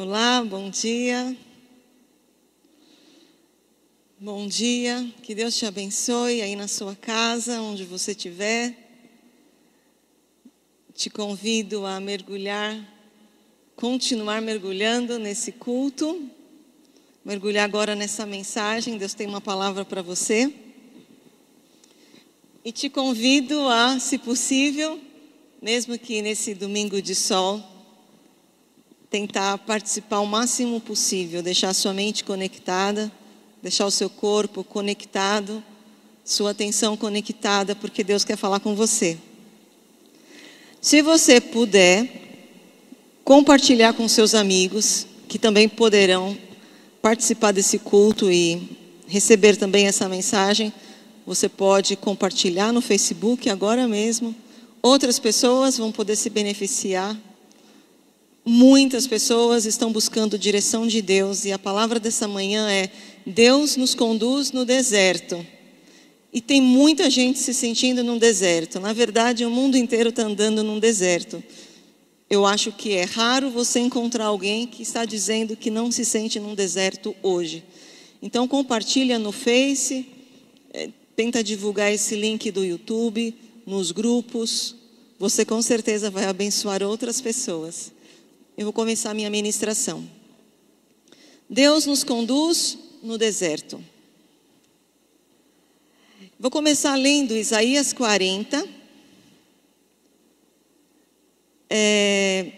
Olá, 0.00 0.44
bom 0.44 0.70
dia. 0.70 1.36
Bom 4.16 4.46
dia, 4.46 5.12
que 5.24 5.34
Deus 5.34 5.56
te 5.56 5.66
abençoe 5.66 6.40
aí 6.40 6.54
na 6.54 6.68
sua 6.68 6.94
casa, 6.94 7.60
onde 7.60 7.82
você 7.82 8.12
estiver. 8.12 8.76
Te 10.94 11.10
convido 11.10 11.84
a 11.84 11.98
mergulhar, 11.98 12.78
continuar 13.74 14.40
mergulhando 14.40 15.18
nesse 15.18 15.50
culto, 15.50 16.30
mergulhar 17.24 17.64
agora 17.64 17.96
nessa 17.96 18.24
mensagem. 18.24 18.98
Deus 18.98 19.14
tem 19.14 19.26
uma 19.26 19.40
palavra 19.40 19.84
para 19.84 20.00
você. 20.00 20.54
E 22.64 22.70
te 22.70 22.88
convido 22.88 23.68
a, 23.68 23.98
se 23.98 24.16
possível, 24.16 25.00
mesmo 25.60 25.98
que 25.98 26.22
nesse 26.22 26.54
domingo 26.54 27.02
de 27.02 27.16
sol, 27.16 27.77
tentar 29.10 29.58
participar 29.58 30.20
o 30.20 30.26
máximo 30.26 30.80
possível, 30.80 31.42
deixar 31.42 31.72
sua 31.72 31.94
mente 31.94 32.24
conectada, 32.24 33.10
deixar 33.62 33.86
o 33.86 33.90
seu 33.90 34.10
corpo 34.10 34.62
conectado, 34.62 35.62
sua 36.24 36.50
atenção 36.50 36.96
conectada, 36.96 37.74
porque 37.74 38.04
Deus 38.04 38.22
quer 38.24 38.36
falar 38.36 38.60
com 38.60 38.74
você. 38.74 39.16
Se 40.80 41.00
você 41.00 41.40
puder 41.40 42.08
compartilhar 43.24 43.94
com 43.94 44.06
seus 44.06 44.34
amigos, 44.34 45.06
que 45.26 45.38
também 45.38 45.68
poderão 45.68 46.36
participar 47.00 47.52
desse 47.52 47.78
culto 47.78 48.30
e 48.30 48.76
receber 49.06 49.56
também 49.56 49.86
essa 49.86 50.08
mensagem, 50.08 50.72
você 51.26 51.48
pode 51.48 51.96
compartilhar 51.96 52.72
no 52.72 52.80
Facebook 52.80 53.48
agora 53.48 53.88
mesmo. 53.88 54.34
Outras 54.82 55.18
pessoas 55.18 55.78
vão 55.78 55.90
poder 55.90 56.16
se 56.16 56.30
beneficiar 56.30 57.16
Muitas 58.50 59.06
pessoas 59.06 59.66
estão 59.66 59.92
buscando 59.92 60.38
direção 60.38 60.86
de 60.86 61.02
Deus 61.02 61.44
e 61.44 61.52
a 61.52 61.58
palavra 61.58 62.00
dessa 62.00 62.26
manhã 62.26 62.66
é: 62.70 62.90
Deus 63.26 63.76
nos 63.76 63.94
conduz 63.94 64.52
no 64.52 64.64
deserto. 64.64 65.46
E 66.32 66.40
tem 66.40 66.58
muita 66.58 67.10
gente 67.10 67.38
se 67.38 67.52
sentindo 67.52 68.02
num 68.02 68.16
deserto. 68.16 68.80
Na 68.80 68.94
verdade, 68.94 69.44
o 69.44 69.50
mundo 69.50 69.76
inteiro 69.76 70.08
está 70.08 70.22
andando 70.22 70.62
num 70.62 70.78
deserto. 70.78 71.44
Eu 72.30 72.46
acho 72.46 72.72
que 72.72 72.94
é 72.94 73.04
raro 73.04 73.50
você 73.50 73.80
encontrar 73.80 74.24
alguém 74.24 74.66
que 74.66 74.82
está 74.82 75.04
dizendo 75.04 75.54
que 75.54 75.70
não 75.70 75.92
se 75.92 76.02
sente 76.02 76.40
num 76.40 76.54
deserto 76.54 77.14
hoje. 77.22 77.62
Então 78.22 78.48
compartilha 78.48 79.18
no 79.18 79.30
Face, 79.30 80.06
é, 80.72 80.88
tenta 81.14 81.44
divulgar 81.44 81.92
esse 81.92 82.16
link 82.16 82.50
do 82.50 82.64
YouTube, 82.64 83.34
nos 83.66 83.92
grupos. 83.92 84.74
Você 85.18 85.44
com 85.44 85.60
certeza 85.60 86.08
vai 86.08 86.24
abençoar 86.24 86.82
outras 86.82 87.20
pessoas 87.20 87.97
eu 88.58 88.64
vou 88.64 88.72
começar 88.72 89.12
a 89.12 89.14
minha 89.14 89.30
ministração. 89.30 90.04
Deus 91.48 91.86
nos 91.86 92.02
conduz 92.02 92.76
no 93.00 93.16
deserto. 93.16 93.80
Vou 96.40 96.50
começar 96.50 96.96
lendo 96.96 97.36
Isaías 97.36 97.92
40. 97.92 98.68
É, 101.70 102.50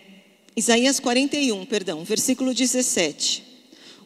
Isaías 0.57 0.99
41, 0.99 1.67
perdão, 1.67 2.03
versículo 2.03 2.55
17. 2.55 3.45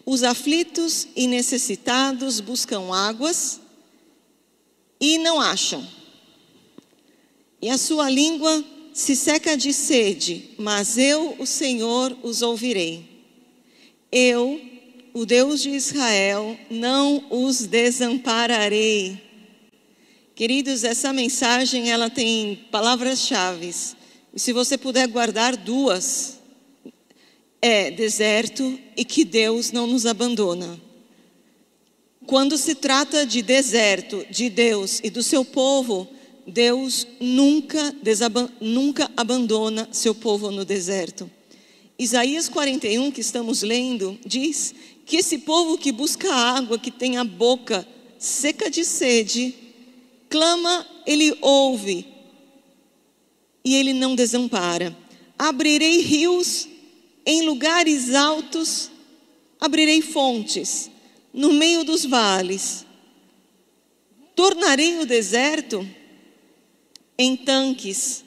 Os 0.04 0.24
aflitos 0.24 1.06
e 1.14 1.28
necessitados 1.28 2.40
buscam 2.40 2.92
águas 2.92 3.60
e 5.00 5.16
não 5.18 5.40
acham. 5.40 5.86
E 7.62 7.70
a 7.70 7.78
sua 7.78 8.10
língua 8.10 8.64
se 8.94 9.16
seca 9.16 9.56
de 9.56 9.72
sede, 9.72 10.50
mas 10.56 10.96
eu, 10.96 11.34
o 11.40 11.44
Senhor, 11.44 12.16
os 12.22 12.42
ouvirei. 12.42 13.04
Eu, 14.10 14.60
o 15.12 15.26
Deus 15.26 15.60
de 15.60 15.70
Israel, 15.70 16.56
não 16.70 17.26
os 17.28 17.66
desampararei. 17.66 19.20
Queridos, 20.36 20.84
essa 20.84 21.12
mensagem 21.12 21.90
ela 21.90 22.08
tem 22.08 22.66
palavras-chave. 22.70 23.74
E 24.32 24.38
se 24.38 24.52
você 24.52 24.78
puder 24.78 25.08
guardar 25.08 25.56
duas, 25.56 26.38
é 27.60 27.90
deserto 27.90 28.78
e 28.96 29.04
que 29.04 29.24
Deus 29.24 29.72
não 29.72 29.88
nos 29.88 30.06
abandona. 30.06 30.80
Quando 32.26 32.56
se 32.56 32.76
trata 32.76 33.26
de 33.26 33.42
deserto, 33.42 34.24
de 34.30 34.48
Deus 34.48 35.00
e 35.02 35.10
do 35.10 35.22
seu 35.22 35.44
povo, 35.44 36.13
Deus 36.46 37.06
nunca, 37.20 37.94
nunca 38.60 39.10
abandona 39.16 39.88
seu 39.92 40.14
povo 40.14 40.50
no 40.50 40.64
deserto. 40.64 41.30
Isaías 41.98 42.48
41, 42.48 43.10
que 43.12 43.20
estamos 43.20 43.62
lendo, 43.62 44.18
diz 44.26 44.74
que 45.06 45.16
esse 45.16 45.38
povo 45.38 45.78
que 45.78 45.92
busca 45.92 46.32
água, 46.32 46.78
que 46.78 46.90
tem 46.90 47.16
a 47.16 47.24
boca 47.24 47.86
seca 48.18 48.70
de 48.70 48.84
sede, 48.84 49.54
clama, 50.28 50.86
ele 51.06 51.36
ouve 51.40 52.06
e 53.64 53.76
ele 53.76 53.92
não 53.92 54.14
desampara. 54.14 54.96
Abrirei 55.38 56.00
rios 56.00 56.68
em 57.24 57.42
lugares 57.42 58.14
altos, 58.14 58.90
abrirei 59.60 60.02
fontes 60.02 60.90
no 61.32 61.52
meio 61.52 61.84
dos 61.84 62.04
vales. 62.04 62.84
Tornarei 64.34 64.98
o 64.98 65.06
deserto 65.06 65.86
em 67.18 67.36
tanques 67.36 68.24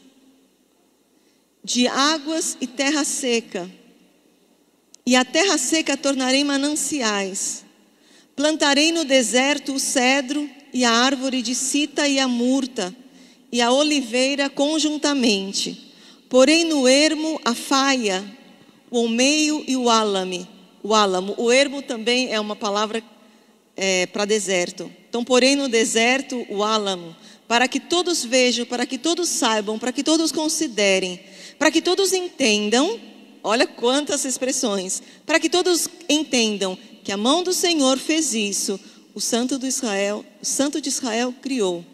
de 1.64 1.86
águas 1.88 2.58
e 2.62 2.66
terra 2.66 3.04
seca. 3.04 3.70
E 5.06 5.16
a 5.16 5.26
terra 5.26 5.58
seca 5.58 5.98
tornarei 5.98 6.44
mananciais. 6.44 7.66
Plantarei 8.36 8.92
no 8.92 9.04
deserto 9.04 9.74
o 9.74 9.80
cedro 9.80 10.50
e 10.74 10.86
a 10.86 10.92
árvore 10.92 11.42
de 11.42 11.56
cita 11.56 12.08
e 12.08 12.20
a 12.20 12.28
murta, 12.28 12.96
e 13.52 13.62
a 13.62 13.72
oliveira 13.72 14.50
conjuntamente. 14.50 15.94
Porém 16.30 16.64
no 16.66 16.88
ermo 16.88 17.40
a 17.44 17.54
faia, 17.54 18.24
o 18.92 19.00
almeio 19.00 19.64
e 19.68 19.76
o 19.76 19.90
álame. 19.90 20.48
O 20.84 20.94
álamo. 20.94 21.36
O 21.38 21.52
ermo 21.52 21.82
também 21.82 22.32
é 22.32 22.40
uma 22.40 22.56
palavra 22.56 23.04
é, 23.76 24.06
para 24.08 24.24
deserto. 24.24 24.90
Então, 25.10 25.24
porém 25.24 25.56
no 25.56 25.68
deserto 25.68 26.46
o 26.50 26.64
álamo 26.64 27.16
para 27.48 27.68
que 27.68 27.80
todos 27.80 28.26
vejam, 28.26 28.66
para 28.66 28.86
que 28.86 28.98
todos 28.98 29.30
saibam, 29.30 29.80
para 29.80 29.92
que 29.92 30.04
todos 30.04 30.32
considerem, 30.32 31.20
para 31.58 31.72
que 31.72 31.82
todos 31.82 32.12
entendam, 32.12 33.00
olha 33.44 33.66
quantas 33.66 34.26
expressões, 34.26 35.02
para 35.26 35.40
que 35.40 35.50
todos 35.50 35.88
entendam 36.10 36.78
que 37.04 37.12
a 37.12 37.18
mão 37.18 37.42
do 37.42 37.54
Senhor 37.54 37.98
fez 37.98 38.34
isso, 38.34 38.80
o 39.14 39.22
santo 39.22 39.58
de 39.58 39.68
Israel, 39.68 40.26
o 40.42 40.46
santo 40.46 40.82
de 40.82 40.90
Israel 40.90 41.34
criou. 41.42 41.86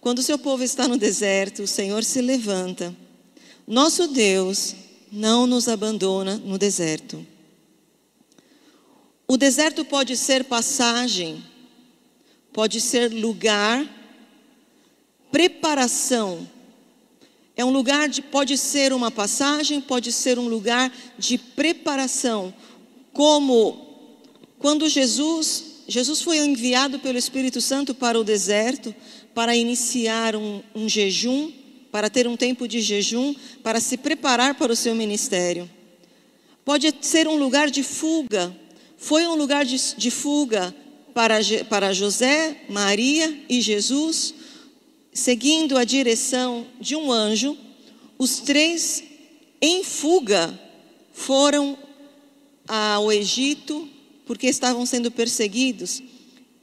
Quando 0.00 0.20
o 0.20 0.22
seu 0.22 0.38
povo 0.38 0.62
está 0.62 0.86
no 0.86 0.96
deserto, 0.96 1.62
o 1.62 1.66
Senhor 1.66 2.04
se 2.04 2.20
levanta. 2.20 2.94
Nosso 3.66 4.06
Deus 4.06 4.74
não 5.10 5.46
nos 5.46 5.68
abandona 5.68 6.36
no 6.36 6.58
deserto. 6.58 7.26
O 9.26 9.36
deserto 9.36 9.84
pode 9.84 10.16
ser 10.16 10.44
passagem, 10.44 11.42
pode 12.52 12.80
ser 12.80 13.12
lugar 13.12 13.88
preparação. 15.34 16.48
É 17.56 17.64
um 17.64 17.72
lugar 17.72 18.08
de, 18.08 18.22
pode 18.22 18.56
ser 18.56 18.92
uma 18.92 19.10
passagem, 19.10 19.80
pode 19.80 20.12
ser 20.12 20.38
um 20.38 20.46
lugar 20.46 20.96
de 21.18 21.36
preparação. 21.36 22.54
Como 23.12 23.84
quando 24.60 24.88
Jesus, 24.88 25.82
Jesus 25.88 26.22
foi 26.22 26.38
enviado 26.38 27.00
pelo 27.00 27.18
Espírito 27.18 27.60
Santo 27.60 27.96
para 27.96 28.16
o 28.16 28.22
deserto 28.22 28.94
para 29.34 29.56
iniciar 29.56 30.36
um, 30.36 30.62
um 30.72 30.88
jejum, 30.88 31.50
para 31.90 32.08
ter 32.08 32.28
um 32.28 32.36
tempo 32.36 32.68
de 32.68 32.80
jejum, 32.80 33.34
para 33.60 33.80
se 33.80 33.96
preparar 33.96 34.54
para 34.54 34.72
o 34.72 34.76
seu 34.76 34.94
ministério. 34.94 35.68
Pode 36.64 36.94
ser 37.00 37.26
um 37.26 37.34
lugar 37.34 37.72
de 37.72 37.82
fuga. 37.82 38.56
Foi 38.96 39.26
um 39.26 39.34
lugar 39.34 39.64
de, 39.64 39.96
de 39.96 40.12
fuga 40.12 40.72
para, 41.12 41.40
para 41.68 41.92
José, 41.92 42.56
Maria 42.68 43.36
e 43.48 43.60
Jesus 43.60 44.43
seguindo 45.14 45.78
a 45.78 45.84
direção 45.84 46.66
de 46.80 46.96
um 46.96 47.10
anjo, 47.12 47.56
os 48.18 48.40
três, 48.40 49.02
em 49.62 49.84
fuga, 49.84 50.58
foram 51.12 51.78
ao 52.66 53.12
Egito 53.12 53.88
porque 54.26 54.48
estavam 54.48 54.84
sendo 54.84 55.10
perseguidos. 55.10 56.02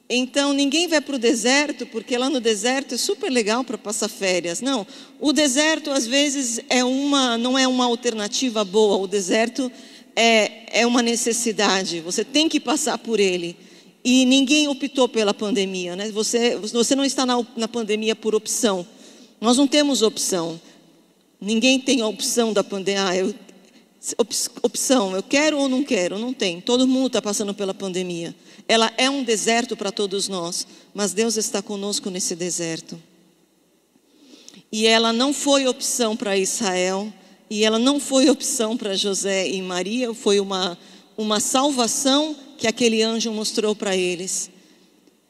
Então 0.09 0.51
ninguém 0.51 0.89
vai 0.89 0.99
para 0.99 1.15
o 1.15 1.19
deserto, 1.19 1.85
porque 1.85 2.17
lá 2.17 2.29
no 2.29 2.41
deserto 2.41 2.95
é 2.95 2.97
super 2.97 3.31
legal 3.31 3.63
para 3.63 3.77
passar 3.77 4.09
férias. 4.09 4.59
Não, 4.59 4.85
o 5.21 5.31
deserto 5.31 5.89
às 5.89 6.05
vezes 6.05 6.59
é 6.69 6.83
uma, 6.83 7.37
não 7.37 7.57
é 7.57 7.65
uma 7.65 7.85
alternativa 7.85 8.65
boa. 8.65 8.97
O 8.97 9.07
deserto 9.07 9.71
é, 10.13 10.81
é 10.81 10.85
uma 10.85 11.01
necessidade. 11.01 12.01
Você 12.01 12.25
tem 12.25 12.49
que 12.49 12.59
passar 12.59 12.97
por 12.97 13.21
ele. 13.21 13.55
E 14.03 14.25
ninguém 14.25 14.67
optou 14.67 15.07
pela 15.07 15.33
pandemia, 15.33 15.95
né? 15.95 16.11
Você, 16.11 16.55
você 16.55 16.95
não 16.95 17.05
está 17.05 17.25
na, 17.25 17.45
na 17.55 17.67
pandemia 17.67 18.15
por 18.15 18.33
opção. 18.33 18.85
Nós 19.39 19.57
não 19.57 19.67
temos 19.67 20.01
opção. 20.01 20.59
Ninguém 21.39 21.79
tem 21.79 22.01
a 22.01 22.07
opção 22.07 22.51
da 22.51 22.63
pandemia. 22.63 23.07
Ah, 23.07 23.15
eu, 23.15 23.33
opção, 24.63 25.15
eu 25.15 25.21
quero 25.21 25.57
ou 25.59 25.69
não 25.69 25.83
quero, 25.83 26.17
não 26.17 26.33
tem. 26.33 26.59
Todo 26.59 26.87
mundo 26.87 27.07
está 27.07 27.21
passando 27.21 27.53
pela 27.53 27.73
pandemia. 27.73 28.35
Ela 28.67 28.91
é 28.97 29.09
um 29.09 29.23
deserto 29.23 29.77
para 29.77 29.91
todos 29.91 30.27
nós, 30.27 30.65
mas 30.93 31.13
Deus 31.13 31.37
está 31.37 31.61
conosco 31.61 32.09
nesse 32.09 32.35
deserto. 32.35 33.01
E 34.71 34.87
ela 34.87 35.13
não 35.13 35.33
foi 35.33 35.67
opção 35.67 36.15
para 36.15 36.37
Israel, 36.37 37.13
e 37.49 37.63
ela 37.63 37.77
não 37.77 37.99
foi 37.99 38.29
opção 38.29 38.77
para 38.77 38.95
José 38.95 39.47
e 39.49 39.61
Maria, 39.61 40.13
foi 40.13 40.39
uma, 40.39 40.77
uma 41.17 41.39
salvação 41.39 42.35
que 42.61 42.67
aquele 42.67 43.01
anjo 43.01 43.31
mostrou 43.31 43.75
para 43.75 43.97
eles. 43.97 44.51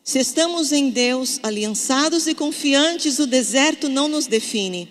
Se 0.04 0.20
estamos 0.20 0.74
em 0.74 0.90
Deus, 0.90 1.40
aliançados 1.42 2.28
e 2.28 2.36
confiantes, 2.36 3.20
o 3.20 3.26
deserto 3.26 3.88
não 3.88 4.10
nos 4.10 4.28
define. 4.28 4.90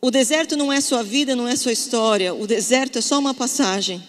O 0.00 0.10
deserto 0.10 0.56
não 0.56 0.72
é 0.72 0.80
sua 0.80 1.02
vida, 1.02 1.36
não 1.36 1.46
é 1.46 1.54
sua 1.54 1.72
história. 1.72 2.32
O 2.32 2.46
deserto 2.46 2.98
é 2.98 3.02
só 3.02 3.18
uma 3.18 3.34
passagem. 3.34 4.02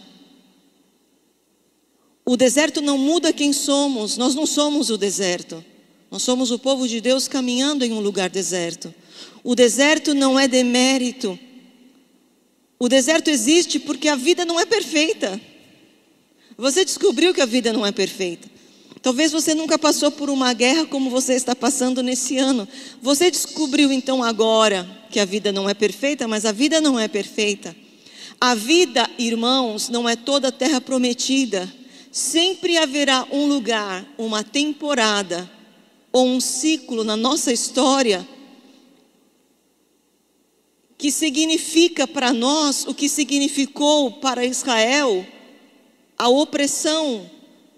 O 2.23 2.37
deserto 2.37 2.81
não 2.81 2.97
muda 2.97 3.33
quem 3.33 3.51
somos. 3.51 4.15
Nós 4.15 4.33
não 4.33 4.45
somos 4.45 4.89
o 4.89 4.97
deserto. 4.97 5.63
Nós 6.09 6.23
somos 6.23 6.51
o 6.51 6.57
povo 6.57 6.87
de 6.87 7.01
Deus 7.01 7.27
caminhando 7.27 7.83
em 7.83 7.91
um 7.91 7.99
lugar 7.99 8.29
deserto. 8.29 8.95
O 9.43 9.55
deserto 9.55 10.13
não 10.13 10.39
é 10.39 10.47
demérito. 10.47 11.37
O 12.79 12.87
deserto 12.87 13.29
existe 13.29 13.77
porque 13.77 14.07
a 14.07 14.15
vida 14.15 14.45
não 14.45 14.57
é 14.57 14.65
perfeita. 14.65 15.41
Você 16.57 16.85
descobriu 16.85 17.33
que 17.33 17.41
a 17.41 17.45
vida 17.45 17.73
não 17.73 17.85
é 17.85 17.91
perfeita. 17.91 18.49
Talvez 19.01 19.31
você 19.31 19.53
nunca 19.53 19.77
passou 19.77 20.09
por 20.09 20.29
uma 20.29 20.51
guerra 20.53 20.85
como 20.85 21.09
você 21.09 21.33
está 21.33 21.55
passando 21.55 22.01
nesse 22.01 22.37
ano. 22.37 22.67
Você 23.01 23.29
descobriu 23.29 23.91
então 23.91 24.23
agora 24.23 24.87
que 25.11 25.19
a 25.19 25.25
vida 25.25 25.51
não 25.51 25.69
é 25.69 25.73
perfeita, 25.73 26.27
mas 26.27 26.45
a 26.45 26.51
vida 26.51 26.81
não 26.81 26.99
é 26.99 27.07
perfeita. 27.07 27.75
A 28.39 28.55
vida, 28.55 29.09
irmãos, 29.17 29.89
não 29.89 30.09
é 30.09 30.15
toda 30.15 30.47
a 30.47 30.51
terra 30.51 30.81
prometida. 30.81 31.71
Sempre 32.11 32.77
haverá 32.77 33.27
um 33.31 33.45
lugar, 33.45 34.05
uma 34.17 34.43
temporada 34.43 35.49
ou 36.11 36.25
um 36.25 36.39
ciclo 36.39 37.03
na 37.03 37.17
nossa 37.17 37.51
história 37.51 38.27
que 40.97 41.11
significa 41.11 42.07
para 42.07 42.31
nós 42.31 42.85
o 42.87 42.93
que 42.93 43.09
significou 43.09 44.13
para 44.13 44.45
Israel 44.45 45.27
a 46.17 46.27
opressão 46.29 47.29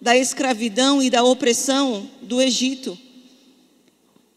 da 0.02 0.16
escravidão 0.18 1.02
e 1.02 1.10
da 1.10 1.24
opressão 1.24 2.10
do 2.22 2.42
Egito. 2.42 2.98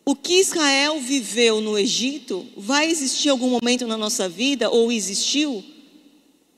O 0.05 0.17
que 0.17 0.41
Israel 0.41 0.99
viveu 1.00 1.61
no 1.61 1.79
Egito 1.79 2.47
vai 2.56 2.91
existir 2.91 3.29
algum 3.29 3.50
momento 3.50 3.87
na 3.87 3.97
nossa 3.97 4.29
vida, 4.29 4.70
ou 4.70 4.91
existiu? 4.91 5.62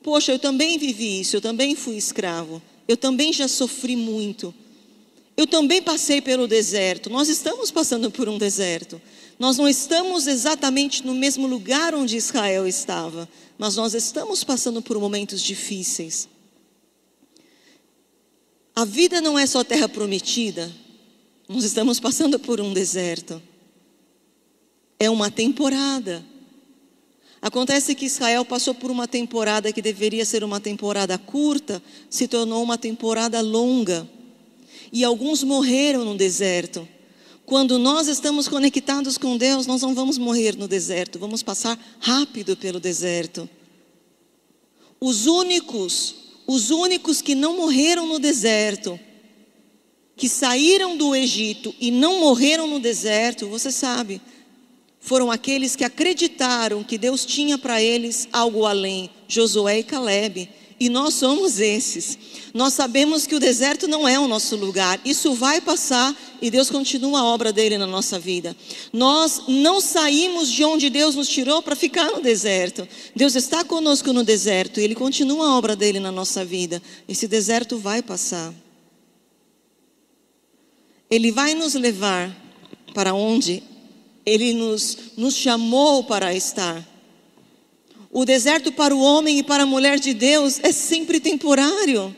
Poxa, 0.03 0.33
eu 0.33 0.39
também 0.39 0.79
vivi 0.79 1.21
isso, 1.21 1.37
eu 1.37 1.41
também 1.41 1.75
fui 1.75 1.97
escravo, 1.97 2.63
eu 2.89 2.97
também 2.97 3.33
já 3.33 3.47
sofri 3.49 3.97
muito, 3.97 4.55
eu 5.37 5.47
também 5.47 5.83
passei 5.83 6.21
pelo 6.21 6.47
deserto, 6.47 7.11
nós 7.11 7.29
estamos 7.29 7.71
passando 7.71 8.11
por 8.11 8.29
um 8.29 8.39
deserto. 8.39 9.01
Nós 9.39 9.57
não 9.57 9.69
estamos 9.69 10.29
exatamente 10.29 11.05
no 11.05 11.15
mesmo 11.15 11.49
lugar 11.49 11.97
onde 11.97 12.17
Israel 12.17 12.65
estava, 12.65 13.29
mas 13.59 13.75
nós 13.75 13.93
estamos 13.93 14.45
passando 14.45 14.81
por 14.81 14.97
momentos 15.01 15.43
difíceis. 15.43 16.29
A 18.75 18.85
vida 18.85 19.21
não 19.21 19.39
é 19.39 19.47
só 19.47 19.63
terra 19.63 19.89
prometida. 19.89 20.73
Nós 21.49 21.65
estamos 21.65 22.01
passando 22.01 22.39
por 22.39 22.61
um 22.61 22.73
deserto. 22.73 23.41
É 24.99 25.11
uma 25.11 25.31
temporada. 25.31 26.25
Acontece 27.41 27.95
que 27.95 28.07
Israel 28.07 28.45
passou 28.45 28.75
por 28.75 28.91
uma 28.91 29.07
temporada 29.07 29.73
que 29.73 29.83
deveria 29.83 30.25
ser 30.25 30.45
uma 30.45 30.61
temporada 30.61 31.19
curta, 31.19 31.83
se 32.09 32.29
tornou 32.29 32.63
uma 32.63 32.79
temporada 32.79 33.41
longa. 33.41 34.09
E 34.93 35.05
alguns 35.05 35.43
morreram 35.43 36.05
no 36.05 36.17
deserto. 36.17 36.89
Quando 37.45 37.79
nós 37.79 38.07
estamos 38.07 38.49
conectados 38.49 39.19
com 39.19 39.37
Deus, 39.37 39.67
nós 39.67 39.83
não 39.83 39.95
vamos 39.95 40.17
morrer 40.17 40.57
no 40.57 40.69
deserto, 40.69 41.19
vamos 41.19 41.43
passar 41.43 41.79
rápido 41.99 42.57
pelo 42.57 42.79
deserto. 42.79 43.49
Os 45.01 45.27
únicos 45.27 46.15
os 46.53 46.69
únicos 46.69 47.23
que 47.23 47.35
não 47.35 47.57
morreram 47.57 48.07
no 48.07 48.19
deserto, 48.19 49.01
que 50.15 50.29
saíram 50.29 50.99
do 50.99 51.17
Egito 51.17 51.75
e 51.81 51.91
não 51.91 52.21
morreram 52.21 52.67
no 52.67 52.79
deserto, 52.79 53.49
você 53.49 53.73
sabe, 53.73 54.21
foram 55.01 55.31
aqueles 55.31 55.75
que 55.75 55.83
acreditaram 55.83 56.85
que 56.85 56.99
Deus 56.99 57.25
tinha 57.25 57.57
para 57.57 57.81
eles 57.81 58.29
algo 58.31 58.67
além, 58.67 59.09
Josué 59.27 59.79
e 59.79 59.83
Caleb. 59.83 60.51
E 60.83 60.89
nós 60.89 61.15
somos 61.15 61.61
esses. 61.61 62.19
Nós 62.53 62.75
sabemos 62.75 63.25
que 63.25 63.37
o 63.37 63.39
deserto 63.39 63.87
não 63.87 64.09
é 64.09 64.19
o 64.19 64.27
nosso 64.27 64.57
lugar. 64.57 65.01
Isso 65.05 65.33
vai 65.33 65.61
passar 65.61 66.13
e 66.43 66.51
Deus 66.51 66.69
continua 66.69 67.21
a 67.21 67.25
obra 67.25 67.53
dele 67.53 67.79
na 67.79 67.87
nossa 67.87 68.19
vida. 68.19 68.57
Nós 68.93 69.43
não 69.47 69.81
saímos 69.81 70.51
de 70.51 70.65
onde 70.65 70.91
Deus 70.91 71.15
nos 71.15 71.29
tirou 71.29 71.63
para 71.63 71.77
ficar 71.77 72.11
no 72.11 72.21
deserto. 72.21 72.89
Deus 73.15 73.37
está 73.37 73.63
conosco 73.63 74.13
no 74.13 74.25
deserto 74.25 74.81
e 74.81 74.83
ele 74.83 74.97
continua 74.97 75.51
a 75.51 75.57
obra 75.57 75.77
dele 75.77 76.01
na 76.01 76.11
nossa 76.11 76.45
vida. 76.45 76.83
Esse 77.09 77.29
deserto 77.29 77.79
vai 77.79 78.03
passar. 78.03 78.53
Ele 81.09 81.31
vai 81.31 81.55
nos 81.55 81.75
levar 81.75 82.37
para 82.93 83.15
onde 83.15 83.63
ele 84.27 84.53
nos, 84.53 84.99
nos 85.17 85.37
chamou 85.37 86.03
para 86.03 86.35
estar. 86.35 86.92
O 88.15 88.27
deserto 88.27 88.71
para 88.71 88.95
o 88.95 89.01
homem 89.01 89.39
e 89.39 89.43
para 89.43 89.63
a 89.63 89.67
mulher 89.67 89.99
de 89.99 90.13
Deus 90.13 90.61
é 90.63 90.71
sempre 90.71 91.19
temporário. 91.19 92.15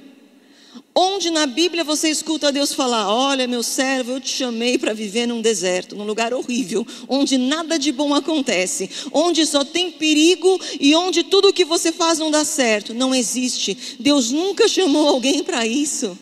Onde 0.92 1.30
na 1.30 1.46
Bíblia 1.46 1.84
você 1.84 2.08
escuta 2.08 2.50
Deus 2.50 2.74
falar: 2.74 3.08
Olha, 3.08 3.46
meu 3.46 3.62
servo, 3.62 4.10
eu 4.10 4.20
te 4.20 4.28
chamei 4.28 4.76
para 4.76 4.92
viver 4.92 5.28
num 5.28 5.40
deserto, 5.40 5.94
num 5.94 6.04
lugar 6.04 6.34
horrível, 6.34 6.84
onde 7.08 7.38
nada 7.38 7.78
de 7.78 7.92
bom 7.92 8.12
acontece, 8.12 8.90
onde 9.12 9.46
só 9.46 9.64
tem 9.64 9.92
perigo 9.92 10.60
e 10.80 10.96
onde 10.96 11.22
tudo 11.22 11.52
que 11.52 11.64
você 11.64 11.92
faz 11.92 12.18
não 12.18 12.28
dá 12.28 12.44
certo. 12.44 12.92
Não 12.92 13.14
existe. 13.14 13.96
Deus 14.00 14.32
nunca 14.32 14.66
chamou 14.66 15.06
alguém 15.06 15.44
para 15.44 15.64
isso. 15.64 16.18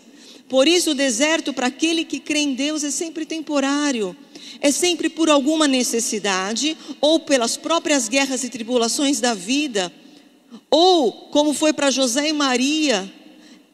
Por 0.51 0.69
isso, 0.69 0.91
o 0.91 0.95
deserto 0.95 1.55
para 1.55 1.69
aquele 1.69 2.05
que 2.05 2.21
crê 2.21 2.41
em 2.41 2.53
Deus 2.53 2.85
é 2.85 2.91
sempre 2.91 3.25
temporário 3.25 4.15
é 4.61 4.71
sempre 4.71 5.09
por 5.09 5.31
alguma 5.31 5.67
necessidade, 5.67 6.77
ou 7.01 7.21
pelas 7.21 7.57
próprias 7.57 8.09
guerras 8.09 8.45
e 8.45 8.49
tribulações 8.49 9.21
da 9.21 9.35
vida, 9.35 9.93
ou, 10.71 11.13
como 11.31 11.53
foi 11.55 11.73
para 11.73 11.91
José 11.91 12.29
e 12.29 12.33
Maria, 12.33 13.13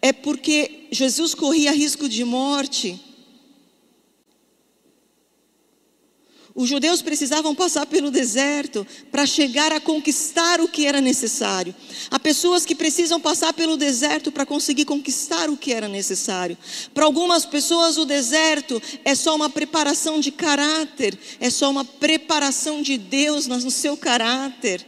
é 0.00 0.12
porque 0.12 0.86
Jesus 0.90 1.34
corria 1.34 1.72
risco 1.72 2.08
de 2.08 2.24
morte. 2.24 2.98
Os 6.58 6.68
judeus 6.68 7.00
precisavam 7.00 7.54
passar 7.54 7.86
pelo 7.86 8.10
deserto 8.10 8.84
para 9.12 9.24
chegar 9.24 9.70
a 9.70 9.78
conquistar 9.78 10.60
o 10.60 10.66
que 10.66 10.86
era 10.86 11.00
necessário. 11.00 11.72
Há 12.10 12.18
pessoas 12.18 12.66
que 12.66 12.74
precisam 12.74 13.20
passar 13.20 13.52
pelo 13.52 13.76
deserto 13.76 14.32
para 14.32 14.44
conseguir 14.44 14.84
conquistar 14.84 15.48
o 15.48 15.56
que 15.56 15.72
era 15.72 15.86
necessário. 15.86 16.58
Para 16.92 17.04
algumas 17.04 17.46
pessoas, 17.46 17.96
o 17.96 18.04
deserto 18.04 18.82
é 19.04 19.14
só 19.14 19.36
uma 19.36 19.48
preparação 19.48 20.18
de 20.18 20.32
caráter, 20.32 21.16
é 21.38 21.48
só 21.48 21.70
uma 21.70 21.84
preparação 21.84 22.82
de 22.82 22.98
Deus 22.98 23.46
no 23.46 23.70
seu 23.70 23.96
caráter. 23.96 24.84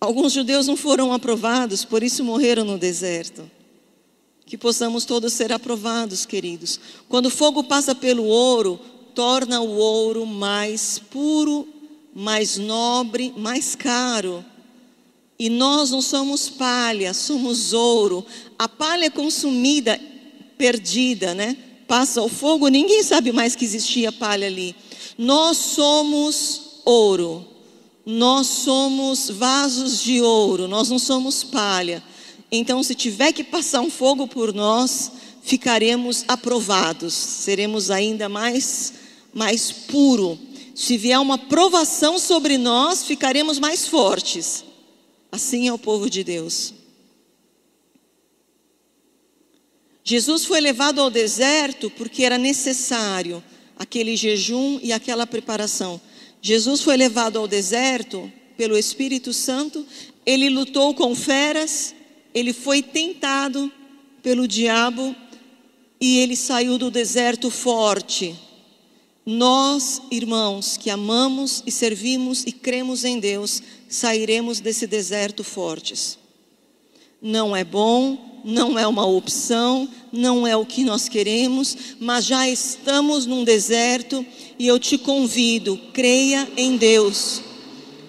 Alguns 0.00 0.32
judeus 0.32 0.66
não 0.66 0.76
foram 0.76 1.12
aprovados, 1.12 1.84
por 1.84 2.02
isso 2.02 2.24
morreram 2.24 2.64
no 2.64 2.76
deserto 2.76 3.48
que 4.50 4.58
possamos 4.58 5.04
todos 5.04 5.32
ser 5.32 5.52
aprovados, 5.52 6.26
queridos. 6.26 6.80
Quando 7.08 7.26
o 7.26 7.30
fogo 7.30 7.62
passa 7.62 7.94
pelo 7.94 8.24
ouro, 8.24 8.80
torna 9.14 9.60
o 9.60 9.76
ouro 9.76 10.26
mais 10.26 10.98
puro, 10.98 11.68
mais 12.12 12.56
nobre, 12.56 13.32
mais 13.36 13.76
caro. 13.76 14.44
E 15.38 15.48
nós 15.48 15.92
não 15.92 16.02
somos 16.02 16.50
palha, 16.50 17.14
somos 17.14 17.72
ouro. 17.72 18.26
A 18.58 18.68
palha 18.68 19.04
é 19.04 19.10
consumida, 19.10 20.00
perdida, 20.58 21.32
né? 21.32 21.56
Passa 21.86 22.20
o 22.20 22.28
fogo, 22.28 22.66
ninguém 22.66 23.04
sabe 23.04 23.30
mais 23.30 23.54
que 23.54 23.64
existia 23.64 24.10
palha 24.10 24.48
ali. 24.48 24.74
Nós 25.16 25.58
somos 25.58 26.80
ouro. 26.84 27.46
Nós 28.04 28.48
somos 28.48 29.30
vasos 29.30 30.02
de 30.02 30.20
ouro, 30.20 30.66
nós 30.66 30.90
não 30.90 30.98
somos 30.98 31.44
palha. 31.44 32.02
Então, 32.50 32.82
se 32.82 32.94
tiver 32.94 33.32
que 33.32 33.44
passar 33.44 33.80
um 33.80 33.90
fogo 33.90 34.26
por 34.26 34.52
nós, 34.52 35.12
ficaremos 35.42 36.24
aprovados, 36.26 37.14
seremos 37.14 37.90
ainda 37.90 38.28
mais, 38.28 38.92
mais 39.32 39.70
puro. 39.70 40.38
Se 40.74 40.96
vier 40.96 41.18
uma 41.20 41.38
provação 41.38 42.18
sobre 42.18 42.58
nós, 42.58 43.04
ficaremos 43.04 43.58
mais 43.58 43.86
fortes. 43.86 44.64
Assim 45.30 45.68
é 45.68 45.72
o 45.72 45.78
povo 45.78 46.10
de 46.10 46.24
Deus. 46.24 46.74
Jesus 50.02 50.44
foi 50.44 50.60
levado 50.60 51.00
ao 51.00 51.10
deserto 51.10 51.88
porque 51.90 52.24
era 52.24 52.36
necessário 52.36 53.42
aquele 53.78 54.16
jejum 54.16 54.80
e 54.82 54.92
aquela 54.92 55.26
preparação. 55.26 56.00
Jesus 56.42 56.80
foi 56.80 56.96
levado 56.96 57.38
ao 57.38 57.46
deserto 57.46 58.30
pelo 58.56 58.76
Espírito 58.76 59.32
Santo, 59.32 59.86
ele 60.26 60.50
lutou 60.50 60.94
com 60.94 61.14
feras, 61.14 61.94
ele 62.34 62.52
foi 62.52 62.82
tentado 62.82 63.70
pelo 64.22 64.46
diabo 64.46 65.14
e 66.00 66.18
ele 66.18 66.36
saiu 66.36 66.78
do 66.78 66.90
deserto 66.90 67.50
forte. 67.50 68.34
Nós, 69.26 70.00
irmãos, 70.10 70.76
que 70.76 70.90
amamos 70.90 71.62
e 71.66 71.70
servimos 71.70 72.44
e 72.46 72.52
cremos 72.52 73.04
em 73.04 73.20
Deus, 73.20 73.62
sairemos 73.88 74.60
desse 74.60 74.86
deserto 74.86 75.44
fortes. 75.44 76.18
Não 77.20 77.54
é 77.54 77.62
bom, 77.62 78.40
não 78.44 78.78
é 78.78 78.86
uma 78.86 79.06
opção, 79.06 79.88
não 80.10 80.46
é 80.46 80.56
o 80.56 80.64
que 80.64 80.84
nós 80.84 81.08
queremos, 81.08 81.76
mas 82.00 82.24
já 82.24 82.48
estamos 82.48 83.26
num 83.26 83.44
deserto 83.44 84.24
e 84.58 84.66
eu 84.66 84.78
te 84.78 84.96
convido, 84.96 85.78
creia 85.92 86.50
em 86.56 86.76
Deus 86.76 87.42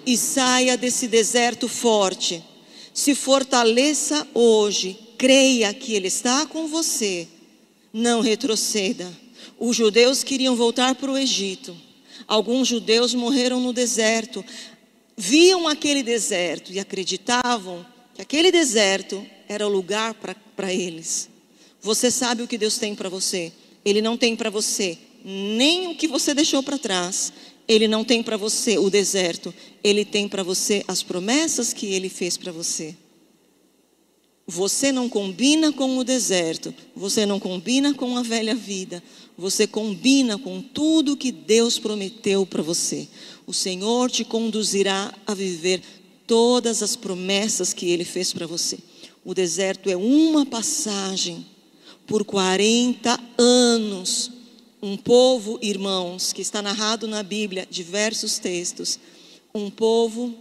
e 0.06 0.16
saia 0.16 0.76
desse 0.76 1.06
deserto 1.06 1.68
forte. 1.68 2.42
Se 2.92 3.14
fortaleça 3.14 4.26
hoje, 4.34 4.98
creia 5.16 5.72
que 5.72 5.94
Ele 5.94 6.08
está 6.08 6.46
com 6.46 6.66
você, 6.66 7.26
não 7.92 8.20
retroceda. 8.20 9.10
Os 9.58 9.76
judeus 9.76 10.22
queriam 10.22 10.56
voltar 10.56 10.94
para 10.94 11.10
o 11.10 11.16
Egito. 11.16 11.76
Alguns 12.26 12.68
judeus 12.68 13.14
morreram 13.14 13.60
no 13.60 13.72
deserto. 13.72 14.44
Viam 15.16 15.68
aquele 15.68 16.02
deserto 16.02 16.72
e 16.72 16.80
acreditavam 16.80 17.84
que 18.14 18.22
aquele 18.22 18.50
deserto 18.50 19.24
era 19.48 19.66
o 19.66 19.70
lugar 19.70 20.14
para 20.14 20.72
eles. 20.72 21.28
Você 21.80 22.10
sabe 22.10 22.42
o 22.42 22.48
que 22.48 22.58
Deus 22.58 22.78
tem 22.78 22.94
para 22.94 23.08
você. 23.08 23.52
Ele 23.84 24.02
não 24.02 24.16
tem 24.16 24.36
para 24.36 24.50
você 24.50 24.98
nem 25.24 25.88
o 25.88 25.94
que 25.94 26.08
você 26.08 26.34
deixou 26.34 26.62
para 26.62 26.78
trás. 26.78 27.32
Ele 27.66 27.86
não 27.86 28.04
tem 28.04 28.22
para 28.22 28.36
você 28.36 28.78
o 28.78 28.90
deserto. 28.90 29.52
Ele 29.82 30.04
tem 30.04 30.28
para 30.28 30.42
você 30.42 30.84
as 30.88 31.02
promessas 31.02 31.72
que 31.72 31.86
ele 31.86 32.08
fez 32.08 32.36
para 32.36 32.52
você. 32.52 32.94
Você 34.46 34.90
não 34.90 35.08
combina 35.08 35.72
com 35.72 35.96
o 35.96 36.04
deserto, 36.04 36.74
você 36.96 37.24
não 37.24 37.38
combina 37.38 37.94
com 37.94 38.16
a 38.16 38.22
velha 38.22 38.56
vida, 38.56 39.02
você 39.38 39.68
combina 39.68 40.36
com 40.36 40.60
tudo 40.60 41.16
que 41.16 41.30
Deus 41.30 41.78
prometeu 41.78 42.44
para 42.44 42.62
você. 42.62 43.08
O 43.46 43.54
Senhor 43.54 44.10
te 44.10 44.24
conduzirá 44.24 45.14
a 45.26 45.32
viver 45.32 45.80
todas 46.26 46.82
as 46.82 46.96
promessas 46.96 47.72
que 47.72 47.88
Ele 47.88 48.04
fez 48.04 48.32
para 48.32 48.46
você. 48.46 48.78
O 49.24 49.32
deserto 49.32 49.88
é 49.88 49.96
uma 49.96 50.44
passagem 50.44 51.46
por 52.06 52.24
40 52.24 53.18
anos. 53.38 54.30
Um 54.84 54.96
povo, 54.96 55.60
irmãos, 55.62 56.32
que 56.32 56.42
está 56.42 56.60
narrado 56.60 57.06
na 57.06 57.22
Bíblia, 57.22 57.68
diversos 57.70 58.40
textos, 58.40 58.98
um 59.54 59.70
povo 59.70 60.34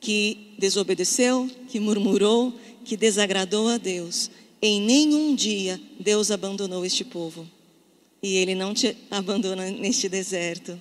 que 0.00 0.54
desobedeceu, 0.58 1.50
que 1.68 1.78
murmurou, 1.78 2.54
que 2.86 2.96
desagradou 2.96 3.68
a 3.68 3.76
Deus. 3.76 4.30
Em 4.62 4.80
nenhum 4.80 5.34
dia 5.34 5.78
Deus 6.00 6.30
abandonou 6.30 6.82
este 6.82 7.04
povo. 7.04 7.46
E 8.22 8.36
Ele 8.36 8.54
não 8.54 8.72
te 8.72 8.96
abandona 9.10 9.70
neste 9.70 10.08
deserto. 10.08 10.80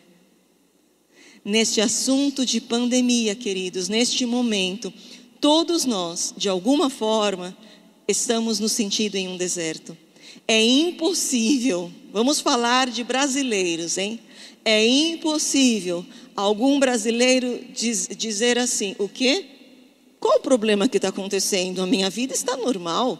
Neste 1.44 1.82
assunto 1.82 2.46
de 2.46 2.62
pandemia, 2.62 3.36
queridos, 3.36 3.90
neste 3.90 4.26
momento, 4.26 4.94
todos 5.42 5.84
nós, 5.84 6.34
de 6.38 6.48
alguma 6.48 6.90
forma, 6.90 7.56
estamos 8.08 8.60
no 8.60 8.70
sentido 8.70 9.16
em 9.16 9.28
um 9.28 9.36
deserto. 9.36 9.98
É 10.48 10.64
impossível, 10.64 11.92
vamos 12.14 12.40
falar 12.40 12.90
de 12.90 13.04
brasileiros, 13.04 13.98
hein? 13.98 14.20
É 14.64 14.86
impossível 14.86 16.06
algum 16.38 16.80
brasileiro 16.80 17.60
diz, 17.74 18.08
dizer 18.16 18.60
assim: 18.60 18.96
o 19.00 19.10
quê? 19.10 19.46
Qual 20.20 20.38
o 20.38 20.42
problema 20.42 20.88
que 20.88 20.98
está 20.98 21.10
acontecendo? 21.10 21.82
A 21.82 21.88
minha 21.88 22.10
vida 22.10 22.34
está 22.34 22.56
normal. 22.56 23.20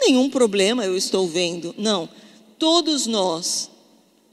Nenhum 0.00 0.28
problema 0.28 0.84
eu 0.84 0.96
estou 0.96 1.28
vendo. 1.28 1.74
Não. 1.78 2.08
Todos 2.58 3.06
nós 3.06 3.70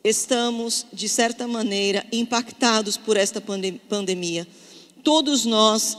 estamos, 0.04 0.86
de 0.92 1.10
certa 1.10 1.48
maneira, 1.48 2.06
impactados 2.12 2.96
por 2.96 3.18
esta 3.18 3.42
pandemia. 3.42 4.48
Todos 5.04 5.46
nós, 5.46 5.98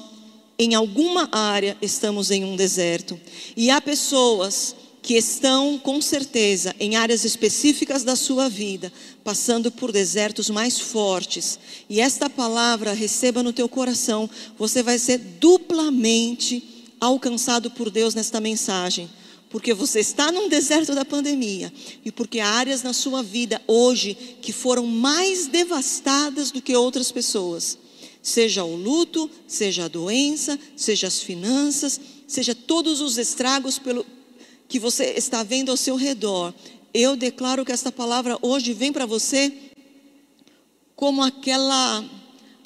em 0.59 0.75
alguma 0.75 1.29
área, 1.33 1.77
estamos 1.83 2.31
em 2.31 2.45
um 2.45 2.57
deserto. 2.57 3.21
E 3.57 3.71
há 3.71 3.81
pessoas 3.81 4.77
que 5.03 5.15
estão 5.15 5.79
com 5.79 6.01
certeza 6.01 6.75
em 6.79 6.97
áreas 6.97 7.25
específicas 7.25 8.05
da 8.05 8.15
sua 8.15 8.49
vida, 8.49 8.93
passando 9.25 9.71
por 9.71 9.93
desertos 9.93 10.51
mais 10.51 10.79
fortes. 10.79 11.59
E 11.89 12.01
esta 12.01 12.29
palavra 12.29 12.93
receba 12.93 13.43
no 13.43 13.53
teu 13.53 13.69
coração, 13.69 14.29
você 14.59 14.83
vai 14.83 14.99
ser 14.99 15.19
duplamente 15.19 16.63
alcançado 17.01 17.71
por 17.71 17.91
Deus 17.91 18.15
nesta 18.15 18.41
mensagem. 18.41 19.09
Porque 19.49 19.75
você 19.75 19.99
está 19.99 20.31
num 20.31 20.49
deserto 20.49 20.95
da 20.95 21.05
pandemia 21.05 21.73
e 22.05 22.13
porque 22.13 22.39
há 22.39 22.49
áreas 22.49 22.85
na 22.85 22.93
sua 22.93 23.21
vida 23.21 23.61
hoje 23.67 24.17
que 24.41 24.53
foram 24.53 24.87
mais 24.87 25.49
devastadas 25.49 26.53
do 26.53 26.63
que 26.63 26.77
outras 26.77 27.11
pessoas. 27.11 27.77
Seja 28.23 28.63
o 28.63 28.77
luto, 28.77 29.29
seja 29.49 29.87
a 29.87 29.89
doença, 29.89 30.57
seja 30.77 31.09
as 31.09 31.21
finanças, 31.21 32.01
seja 32.29 32.55
todos 32.55 33.01
os 33.01 33.19
estragos 33.19 33.77
pelo, 33.77 34.07
que 34.71 34.79
você 34.79 35.15
está 35.17 35.43
vendo 35.43 35.73
ao 35.73 35.77
seu 35.77 35.97
redor, 35.97 36.55
eu 36.95 37.17
declaro 37.17 37.65
que 37.65 37.73
esta 37.73 37.91
palavra 37.91 38.39
hoje 38.41 38.73
vem 38.73 38.93
para 38.93 39.05
você 39.05 39.53
como 40.95 41.23
aquela 41.23 42.09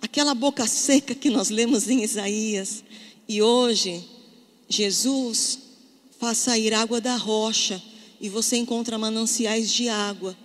aquela 0.02 0.34
boca 0.34 0.66
seca 0.66 1.14
que 1.14 1.30
nós 1.30 1.48
lemos 1.48 1.88
em 1.88 2.02
Isaías. 2.04 2.84
E 3.26 3.40
hoje 3.40 4.04
Jesus 4.68 5.58
faz 6.20 6.36
sair 6.36 6.74
água 6.74 7.00
da 7.00 7.16
rocha 7.16 7.82
e 8.20 8.28
você 8.28 8.58
encontra 8.58 8.98
mananciais 8.98 9.72
de 9.72 9.88
água. 9.88 10.36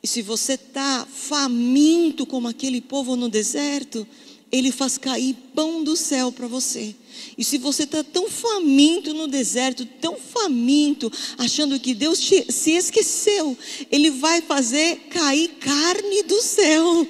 E 0.00 0.06
se 0.06 0.22
você 0.22 0.52
está 0.52 1.04
faminto 1.04 2.24
como 2.24 2.46
aquele 2.46 2.80
povo 2.80 3.16
no 3.16 3.28
deserto, 3.28 4.06
ele 4.52 4.70
faz 4.70 4.98
cair 4.98 5.34
pão 5.54 5.82
do 5.82 5.96
céu 5.96 6.30
para 6.30 6.46
você. 6.46 6.94
E 7.38 7.42
se 7.42 7.56
você 7.56 7.84
está 7.84 8.04
tão 8.04 8.28
faminto 8.28 9.14
no 9.14 9.26
deserto, 9.26 9.86
tão 9.86 10.18
faminto, 10.18 11.10
achando 11.38 11.80
que 11.80 11.94
Deus 11.94 12.20
te, 12.20 12.52
se 12.52 12.72
esqueceu, 12.72 13.56
Ele 13.90 14.10
vai 14.10 14.42
fazer 14.42 14.96
cair 15.08 15.48
carne 15.58 16.22
do 16.24 16.42
céu. 16.42 17.08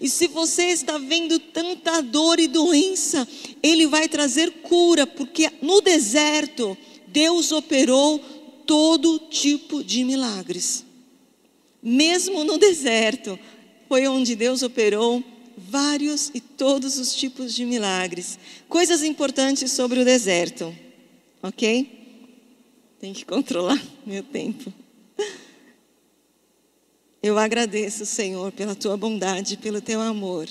E 0.00 0.08
se 0.08 0.28
você 0.28 0.66
está 0.66 0.96
vendo 0.96 1.40
tanta 1.40 2.00
dor 2.00 2.38
e 2.38 2.46
doença, 2.46 3.26
Ele 3.60 3.88
vai 3.88 4.08
trazer 4.08 4.50
cura, 4.62 5.08
porque 5.08 5.50
no 5.60 5.80
deserto 5.80 6.78
Deus 7.08 7.50
operou 7.50 8.20
todo 8.64 9.18
tipo 9.30 9.82
de 9.82 10.04
milagres. 10.04 10.84
Mesmo 11.82 12.44
no 12.44 12.58
deserto, 12.58 13.36
foi 13.88 14.06
onde 14.06 14.36
Deus 14.36 14.62
operou 14.62 15.24
vários 15.58 16.30
e 16.32 16.40
todos 16.40 16.98
os 16.98 17.14
tipos 17.14 17.54
de 17.54 17.64
milagres. 17.64 18.38
Coisas 18.68 19.02
importantes 19.02 19.72
sobre 19.72 20.00
o 20.00 20.04
deserto, 20.04 20.74
ok? 21.42 21.98
Tem 23.00 23.12
que 23.12 23.24
controlar 23.24 23.80
meu 24.06 24.22
tempo. 24.22 24.72
Eu 27.22 27.36
agradeço, 27.36 28.06
Senhor, 28.06 28.52
pela 28.52 28.74
tua 28.74 28.96
bondade, 28.96 29.56
pelo 29.56 29.80
teu 29.80 30.00
amor. 30.00 30.48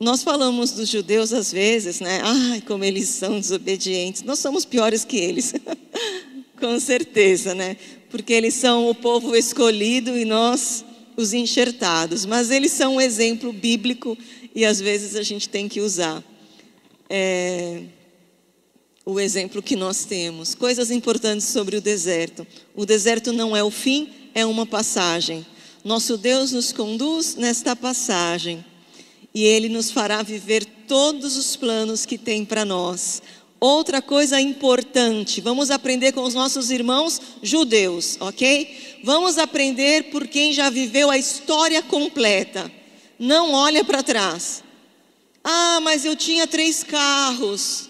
Nós 0.00 0.22
falamos 0.22 0.72
dos 0.72 0.88
judeus 0.88 1.32
às 1.32 1.52
vezes, 1.52 2.00
né? 2.00 2.20
Ai, 2.22 2.60
como 2.62 2.84
eles 2.84 3.08
são 3.08 3.38
desobedientes. 3.38 4.22
Nós 4.22 4.38
somos 4.38 4.64
piores 4.64 5.04
que 5.04 5.16
eles. 5.16 5.54
Com 6.58 6.80
certeza, 6.80 7.54
né? 7.54 7.76
Porque 8.10 8.32
eles 8.32 8.54
são 8.54 8.88
o 8.88 8.94
povo 8.94 9.36
escolhido 9.36 10.16
e 10.16 10.24
nós 10.24 10.85
os 11.16 11.32
enxertados, 11.32 12.24
mas 12.24 12.50
eles 12.50 12.72
são 12.72 12.96
um 12.96 13.00
exemplo 13.00 13.52
bíblico 13.52 14.16
e 14.54 14.64
às 14.64 14.80
vezes 14.80 15.16
a 15.16 15.22
gente 15.22 15.48
tem 15.48 15.68
que 15.68 15.80
usar 15.80 16.22
é, 17.08 17.82
o 19.04 19.20
exemplo 19.20 19.62
que 19.62 19.76
nós 19.76 20.04
temos. 20.04 20.54
Coisas 20.54 20.90
importantes 20.90 21.46
sobre 21.46 21.76
o 21.76 21.80
deserto: 21.80 22.46
o 22.74 22.84
deserto 22.84 23.32
não 23.32 23.56
é 23.56 23.62
o 23.62 23.70
fim, 23.70 24.08
é 24.34 24.44
uma 24.44 24.66
passagem. 24.66 25.46
Nosso 25.84 26.16
Deus 26.16 26.52
nos 26.52 26.72
conduz 26.72 27.36
nesta 27.36 27.76
passagem 27.76 28.64
e 29.32 29.44
Ele 29.44 29.68
nos 29.68 29.90
fará 29.90 30.22
viver 30.22 30.64
todos 30.88 31.36
os 31.36 31.54
planos 31.56 32.04
que 32.04 32.18
tem 32.18 32.44
para 32.44 32.64
nós. 32.64 33.22
Outra 33.58 34.02
coisa 34.02 34.38
importante, 34.40 35.40
vamos 35.40 35.70
aprender 35.70 36.12
com 36.12 36.22
os 36.22 36.34
nossos 36.34 36.70
irmãos 36.70 37.20
judeus, 37.42 38.18
ok? 38.20 38.98
Vamos 39.02 39.38
aprender 39.38 40.10
por 40.10 40.28
quem 40.28 40.52
já 40.52 40.68
viveu 40.68 41.10
a 41.10 41.16
história 41.16 41.82
completa. 41.82 42.70
Não 43.18 43.52
olha 43.54 43.82
para 43.82 44.02
trás. 44.02 44.62
Ah, 45.42 45.80
mas 45.80 46.04
eu 46.04 46.14
tinha 46.14 46.46
três 46.46 46.84
carros. 46.84 47.88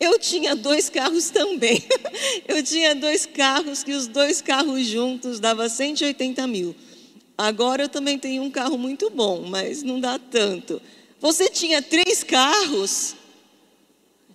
Eu 0.00 0.18
tinha 0.18 0.56
dois 0.56 0.88
carros 0.88 1.30
também. 1.30 1.84
Eu 2.46 2.62
tinha 2.62 2.94
dois 2.94 3.26
carros, 3.26 3.82
que 3.82 3.92
os 3.92 4.06
dois 4.06 4.40
carros 4.40 4.86
juntos 4.86 5.40
dava 5.40 5.68
180 5.68 6.46
mil. 6.46 6.74
Agora 7.36 7.84
eu 7.84 7.88
também 7.88 8.18
tenho 8.18 8.42
um 8.42 8.50
carro 8.50 8.78
muito 8.78 9.10
bom, 9.10 9.42
mas 9.42 9.82
não 9.82 10.00
dá 10.00 10.18
tanto. 10.18 10.80
Você 11.20 11.48
tinha 11.48 11.82
três 11.82 12.22
carros 12.22 13.14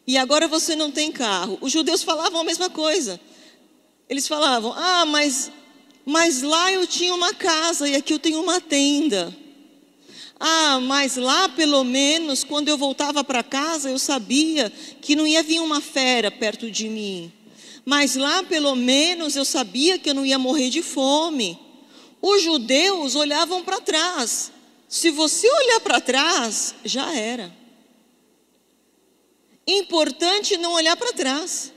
e 0.06 0.18
agora 0.18 0.48
você 0.48 0.75
não 0.75 0.92
tem 0.92 1.12
carro. 1.12 1.58
Os 1.62 1.72
judeus 1.72 2.04
falavam 2.04 2.42
a 2.42 2.44
mesma 2.44 2.70
coisa. 2.70 3.20
Eles 4.10 4.28
falavam: 4.28 4.74
Ah, 4.75 5.06
mas, 5.06 5.52
mas 6.06 6.42
lá 6.42 6.72
eu 6.72 6.86
tinha 6.86 7.13
uma 7.13 7.34
casa 7.34 7.88
e 7.88 7.96
aqui 7.96 8.13
eu 8.13 8.20
tenho 8.20 8.42
uma 8.42 8.60
tenda. 8.60 9.34
Ah, 10.40 10.82
mas 10.82 11.16
lá 11.16 11.48
pelo 11.48 11.86
menos, 11.86 12.44
quando 12.44 12.68
eu 12.68 12.78
voltava 12.78 13.24
para 13.24 13.42
casa, 13.42 13.90
eu 13.90 13.98
sabia 13.98 14.70
que 15.02 15.16
não 15.16 15.25
ia 15.25 15.42
vir 15.42 15.62
uma 15.62 15.80
fera 15.80 16.30
perto 16.30 16.70
de 16.70 16.90
mim. 16.90 17.32
Mas 17.86 18.16
lá 18.16 18.44
pelo 18.44 18.75
menos 18.75 19.38
eu 19.38 19.46
sabia 19.46 19.98
que 19.98 20.10
eu 20.10 20.13
não 20.13 20.25
ia 20.25 20.38
morrer 20.38 20.70
de 20.70 20.82
fome. 20.82 21.58
Os 22.22 22.42
judeus 22.42 23.16
olhavam 23.16 23.63
para 23.63 23.80
trás. 23.80 24.52
Se 24.94 25.10
você 25.10 25.50
olhar 25.50 25.80
para 25.80 26.00
trás, 26.02 26.76
já 26.86 27.16
era. 27.16 27.52
Importante 29.66 30.58
não 30.58 30.74
olhar 30.74 30.96
para 30.96 31.14
trás. 31.14 31.72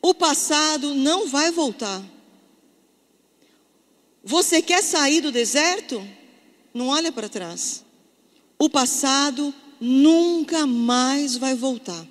O 0.00 0.14
passado 0.14 0.94
não 0.94 1.26
vai 1.28 1.50
voltar. 1.50 2.02
Você 4.22 4.62
quer 4.62 4.82
sair 4.82 5.20
do 5.20 5.32
deserto? 5.32 6.06
Não 6.72 6.88
olha 6.88 7.10
para 7.10 7.28
trás 7.28 7.84
o 8.62 8.70
passado 8.70 9.52
nunca 9.80 10.68
mais 10.68 11.36
vai 11.36 11.52
voltar. 11.52 12.06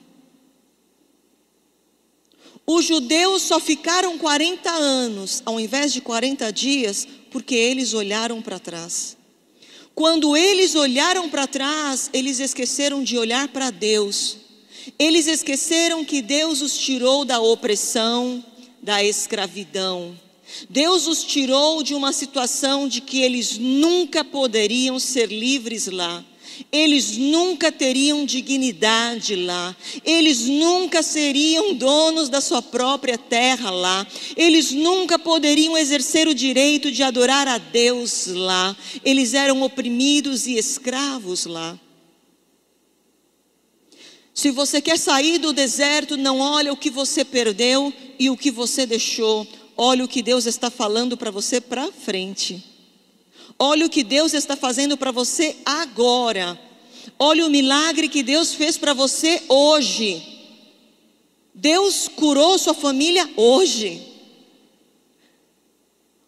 Os 2.67 2.83
judeus 2.83 3.43
só 3.43 3.57
ficaram 3.57 4.17
40 4.17 4.69
anos, 4.69 5.41
ao 5.45 5.61
invés 5.61 5.93
de 5.93 6.01
40 6.01 6.51
dias, 6.51 7.07
porque 7.31 7.55
eles 7.55 7.93
olharam 7.93 8.41
para 8.41 8.59
trás. 8.59 9.15
Quando 9.93 10.35
eles 10.35 10.75
olharam 10.75 11.29
para 11.29 11.47
trás, 11.47 12.09
eles 12.13 12.39
esqueceram 12.39 13.03
de 13.03 13.17
olhar 13.17 13.47
para 13.49 13.69
Deus. 13.69 14.37
Eles 14.97 15.27
esqueceram 15.27 16.03
que 16.03 16.21
Deus 16.21 16.61
os 16.61 16.77
tirou 16.77 17.23
da 17.25 17.39
opressão, 17.39 18.43
da 18.81 19.03
escravidão. 19.03 20.17
Deus 20.69 21.07
os 21.07 21.23
tirou 21.23 21.83
de 21.83 21.93
uma 21.93 22.11
situação 22.11 22.87
de 22.87 23.01
que 23.01 23.21
eles 23.21 23.57
nunca 23.57 24.23
poderiam 24.23 24.99
ser 24.99 25.27
livres 25.27 25.87
lá. 25.87 26.23
Eles 26.71 27.17
nunca 27.17 27.71
teriam 27.71 28.25
dignidade 28.25 29.35
lá, 29.35 29.75
eles 30.05 30.45
nunca 30.45 31.03
seriam 31.03 31.73
donos 31.73 32.29
da 32.29 32.39
sua 32.39 32.61
própria 32.61 33.17
terra 33.17 33.69
lá, 33.69 34.07
eles 34.37 34.71
nunca 34.71 35.19
poderiam 35.19 35.77
exercer 35.77 36.27
o 36.27 36.33
direito 36.33 36.91
de 36.91 37.03
adorar 37.03 37.47
a 37.47 37.57
Deus 37.57 38.27
lá, 38.27 38.75
eles 39.03 39.33
eram 39.33 39.61
oprimidos 39.61 40.47
e 40.47 40.57
escravos 40.57 41.45
lá. 41.45 41.77
Se 44.33 44.49
você 44.49 44.81
quer 44.81 44.97
sair 44.97 45.37
do 45.37 45.51
deserto, 45.51 46.15
não 46.15 46.39
olha 46.39 46.71
o 46.71 46.77
que 46.77 46.89
você 46.89 47.25
perdeu 47.25 47.93
e 48.17 48.29
o 48.29 48.37
que 48.37 48.49
você 48.49 48.85
deixou, 48.85 49.45
olha 49.75 50.05
o 50.05 50.07
que 50.07 50.21
Deus 50.21 50.45
está 50.45 50.69
falando 50.69 51.17
para 51.17 51.29
você 51.29 51.59
para 51.59 51.91
frente. 51.91 52.70
Olha 53.57 53.85
o 53.85 53.89
que 53.89 54.03
Deus 54.03 54.33
está 54.33 54.55
fazendo 54.55 54.97
para 54.97 55.11
você 55.11 55.57
agora. 55.65 56.59
Olha 57.17 57.45
o 57.45 57.49
milagre 57.49 58.07
que 58.09 58.23
Deus 58.23 58.53
fez 58.53 58.77
para 58.77 58.93
você 58.93 59.41
hoje. 59.47 60.21
Deus 61.53 62.07
curou 62.07 62.57
sua 62.57 62.73
família 62.73 63.29
hoje. 63.35 64.01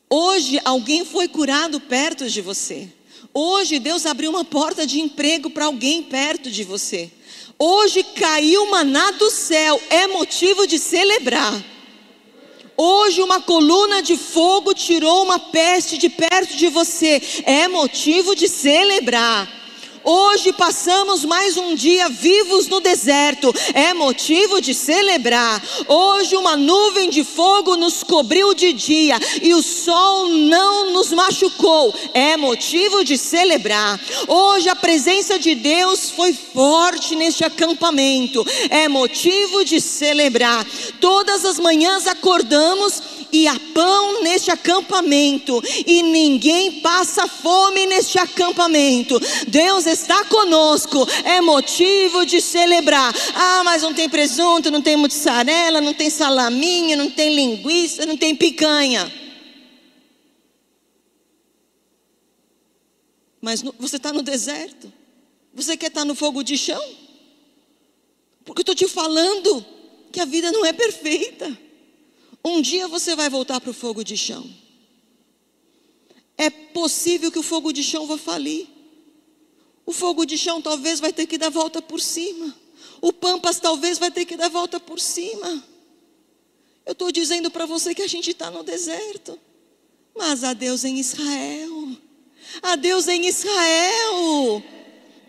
Hoje 0.10 0.60
alguém 0.63 1.03
foi 1.03 1.27
curado 1.27 1.80
perto 1.80 2.30
de 2.30 2.42
você. 2.42 2.88
Hoje 3.34 3.80
Deus 3.80 4.06
abriu 4.06 4.30
uma 4.30 4.46
porta 4.46 4.86
de 4.86 5.00
emprego 5.00 5.50
para 5.50 5.65
alguém 5.65 6.03
perto 6.03 6.51
de 6.51 6.63
você. 6.63 7.12
Hoje 7.58 8.04
caiu 8.04 8.69
maná 8.69 9.12
do 9.12 9.32
céu, 9.32 9.82
é 9.89 10.06
motivo 10.06 10.67
de 10.67 10.78
celebrar. 10.78 11.72
Hoje 12.75 13.21
uma 13.21 13.39
coluna 13.39 14.01
de 14.01 14.17
fogo 14.17 14.73
tirou 14.73 15.23
uma 15.23 15.38
peste 15.38 15.97
de 15.97 16.09
perto 16.09 16.55
de 16.55 16.69
você. 16.69 17.21
É 17.45 17.67
motivo 17.67 18.36
de 18.36 18.47
celebrar. 18.47 19.62
Hoje 20.04 20.52
passamos 20.52 21.24
mais 21.24 21.56
um 21.56 21.74
dia 21.76 22.10
vivos 22.10 22.68
no 22.68 22.82
deserto, 22.82 23.54
é 23.74 23.94
motivo 23.94 24.60
de 24.60 24.74
celebrar. 24.74 25.63
Hoje 25.88 26.36
uma 26.36 26.58
nuvem 26.58 27.10
de 27.10 27.24
fogo 27.24 27.78
nos 27.78 28.04
cobriu 28.04 28.54
de 28.54 28.74
dia 28.74 29.18
e 29.42 29.54
o 29.54 29.62
sol 29.62 30.28
não 30.28 30.92
nos 30.92 31.12
machucou, 31.13 31.96
é 32.13 32.36
motivo 32.36 33.06
de 33.06 33.18
celebrar. 33.18 33.98
Hoje 34.28 34.68
a 34.68 34.76
presença 34.76 35.39
de 35.39 35.56
Deus 35.56 36.10
foi 36.10 36.34
forte 36.34 37.16
neste 37.16 37.46
acampamento, 37.46 38.46
é 38.70 38.89
motivo 38.89 39.63
de 39.63 39.80
celebrar. 39.80 40.66
Todas 41.00 41.46
as 41.46 41.58
manhãs 41.58 42.08
acordamos 42.08 43.22
e 43.34 43.48
há 43.48 43.60
pão 43.74 44.22
neste 44.22 44.52
acampamento, 44.52 45.60
e 45.88 46.04
ninguém 46.04 46.80
passa 46.82 47.28
fome 47.28 47.88
neste 47.88 48.19
acampamento. 48.19 49.19
Deus 49.48 49.88
está 49.88 50.24
conosco, 50.26 51.04
é 51.26 51.41
motivo 51.41 52.28
de 52.28 52.39
celebrar. 52.39 53.12
Ah, 53.34 53.63
mas 53.63 53.82
não 53.82 53.91
tem 53.91 54.08
presunto, 54.08 54.69
não 54.69 54.84
tem 54.84 54.96
mussarela, 54.96 55.82
não 55.82 55.96
tem 55.96 56.12
salaminho, 56.12 56.96
não 56.96 57.10
tem 57.10 57.34
linguiça, 57.34 58.06
não 58.06 58.15
tem 58.15 58.36
picanha. 58.36 59.12
Mas 63.41 63.63
você 63.80 63.98
está 63.98 64.13
no 64.13 64.22
deserto. 64.22 64.93
Você 65.56 65.76
quer 65.76 65.88
estar 65.88 66.02
tá 66.02 66.06
no 66.06 66.15
fogo 66.15 66.43
de 66.43 66.58
chão? 66.58 66.82
Porque 68.46 68.60
eu 68.60 68.63
estou 68.63 68.76
te 68.76 68.88
falando 68.88 69.65
que 70.12 70.19
a 70.19 70.26
vida 70.26 70.52
não 70.52 70.63
é 70.63 70.72
perfeita. 70.72 71.72
Um 72.43 72.62
dia 72.62 72.88
você 72.88 73.15
vai 73.15 73.29
voltar 73.29 73.62
para 73.62 73.69
o 73.69 73.73
fogo 73.73 74.03
de 74.03 74.17
chão. 74.17 74.49
É 76.38 76.49
possível 76.49 77.32
que 77.32 77.39
o 77.39 77.43
fogo 77.43 77.71
de 77.71 77.84
chão 77.84 78.06
vá 78.06 78.17
falir. 78.17 78.67
O 79.86 79.93
fogo 79.93 80.25
de 80.25 80.38
chão 80.38 80.62
talvez 80.62 80.99
vai 80.99 81.13
ter 81.13 81.25
que 81.25 81.38
dar 81.38 81.49
volta 81.49 81.82
por 81.82 82.01
cima. 82.01 82.56
O 83.01 83.13
Pampas 83.13 83.60
talvez 83.60 83.97
vai 83.97 84.12
ter 84.12 84.25
que 84.25 84.36
dar 84.36 84.49
volta 84.49 84.79
por 84.79 84.99
cima. 84.99 85.63
Eu 86.86 86.93
estou 86.93 87.12
dizendo 87.12 87.49
para 87.49 87.65
você 87.65 87.95
que 87.95 88.01
a 88.01 88.08
gente 88.08 88.32
está 88.32 88.51
no 88.51 88.63
deserto. 88.63 89.39
Mas 90.15 90.43
há 90.43 90.53
Deus 90.53 90.84
em 90.84 90.99
Israel. 90.99 91.97
Há 92.62 92.75
Deus 92.75 93.08
em 93.08 93.25
Israel. 93.25 94.63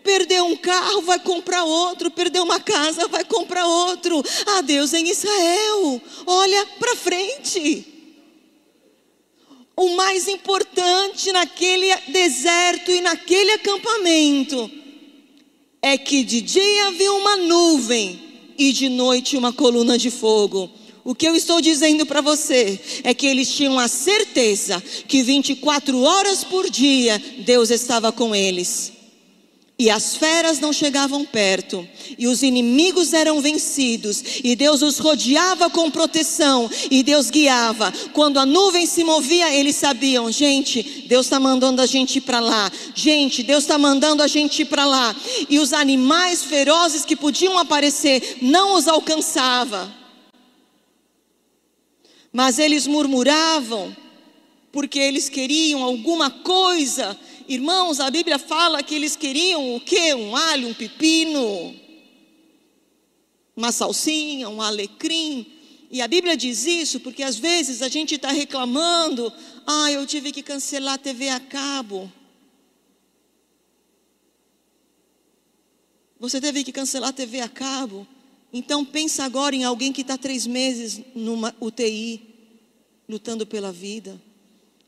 Perdeu 0.05 0.45
um 0.45 0.55
carro, 0.55 1.01
vai 1.01 1.19
comprar 1.19 1.63
outro. 1.63 2.11
Perdeu 2.11 2.43
uma 2.43 2.59
casa, 2.59 3.07
vai 3.07 3.25
comprar 3.25 3.65
outro. 3.65 4.23
Ah, 4.45 4.61
Deus 4.61 4.93
em 4.93 5.09
Israel. 5.09 5.99
Olha 6.27 6.65
para 6.79 6.95
frente. 6.95 7.85
O 9.75 9.95
mais 9.95 10.27
importante 10.27 11.31
naquele 11.31 11.93
deserto 12.07 12.91
e 12.91 13.01
naquele 13.01 13.53
acampamento 13.53 14.69
é 15.81 15.97
que 15.97 16.23
de 16.23 16.39
dia 16.39 16.87
havia 16.87 17.11
uma 17.11 17.35
nuvem 17.37 18.53
e 18.57 18.71
de 18.71 18.87
noite 18.87 19.35
uma 19.35 19.51
coluna 19.51 19.97
de 19.97 20.11
fogo. 20.11 20.69
O 21.03 21.13
que 21.13 21.27
eu 21.27 21.35
estou 21.35 21.59
dizendo 21.59 22.05
para 22.05 22.21
você 22.21 22.79
é 23.03 23.13
que 23.13 23.27
eles 23.27 23.51
tinham 23.51 23.77
a 23.77 23.87
certeza 23.87 24.81
que 25.07 25.23
24 25.23 25.99
horas 25.99 26.43
por 26.43 26.69
dia 26.69 27.21
Deus 27.39 27.69
estava 27.69 28.11
com 28.11 28.35
eles. 28.35 28.94
E 29.77 29.89
as 29.89 30.15
feras 30.15 30.57
não 30.61 30.71
chegavam 30.71 31.25
perto, 31.25 31.85
e 32.17 32.27
os 32.27 32.43
inimigos 32.43 33.11
eram 33.11 33.41
vencidos, 33.41 34.23
e 34.41 34.55
Deus 34.55 34.81
os 34.81 34.99
rodeava 34.99 35.69
com 35.69 35.91
proteção, 35.91 36.69
e 36.89 37.03
Deus 37.03 37.29
guiava. 37.29 37.91
Quando 38.13 38.39
a 38.39 38.45
nuvem 38.45 38.85
se 38.85 39.03
movia, 39.03 39.53
eles 39.53 39.75
sabiam: 39.75 40.31
gente, 40.31 41.03
Deus 41.09 41.25
está 41.25 41.41
mandando 41.41 41.81
a 41.81 41.85
gente 41.85 42.19
ir 42.19 42.21
para 42.21 42.39
lá, 42.39 42.71
gente, 42.93 43.43
Deus 43.43 43.65
está 43.65 43.77
mandando 43.77 44.23
a 44.23 44.27
gente 44.27 44.61
ir 44.61 44.65
para 44.65 44.85
lá. 44.85 45.13
E 45.49 45.59
os 45.59 45.73
animais 45.73 46.41
ferozes 46.41 47.03
que 47.03 47.15
podiam 47.15 47.57
aparecer 47.57 48.37
não 48.41 48.75
os 48.75 48.87
alcançava. 48.87 49.93
Mas 52.31 52.59
eles 52.59 52.87
murmuravam, 52.87 53.93
porque 54.71 54.99
eles 54.99 55.27
queriam 55.27 55.83
alguma 55.83 56.29
coisa 56.29 57.17
Irmãos, 57.47 57.99
a 57.99 58.09
Bíblia 58.09 58.39
fala 58.39 58.81
que 58.81 58.95
eles 58.95 59.15
queriam 59.15 59.75
o 59.75 59.79
quê? 59.79 60.13
Um 60.15 60.35
alho, 60.35 60.69
um 60.69 60.73
pepino, 60.73 61.75
uma 63.55 63.71
salsinha, 63.71 64.49
um 64.49 64.61
alecrim. 64.61 65.45
E 65.91 66.01
a 66.01 66.07
Bíblia 66.07 66.35
diz 66.35 66.65
isso 66.65 66.99
porque 66.99 67.21
às 67.21 67.37
vezes 67.37 67.81
a 67.81 67.87
gente 67.87 68.15
está 68.15 68.31
reclamando, 68.31 69.31
ah, 69.65 69.91
eu 69.91 70.05
tive 70.07 70.31
que 70.31 70.41
cancelar 70.41 70.95
a 70.95 70.97
TV 70.97 71.29
a 71.29 71.39
cabo. 71.39 72.11
Você 76.19 76.41
teve 76.41 76.63
que 76.63 76.71
cancelar 76.71 77.09
a 77.09 77.13
TV 77.13 77.41
a 77.41 77.49
cabo. 77.49 78.07
Então 78.51 78.83
pensa 78.83 79.23
agora 79.23 79.55
em 79.55 79.63
alguém 79.63 79.91
que 79.91 80.01
está 80.01 80.17
três 80.17 80.47
meses 80.47 81.01
numa 81.13 81.55
UTI, 81.59 82.21
lutando 83.07 83.45
pela 83.45 83.71
vida, 83.71 84.19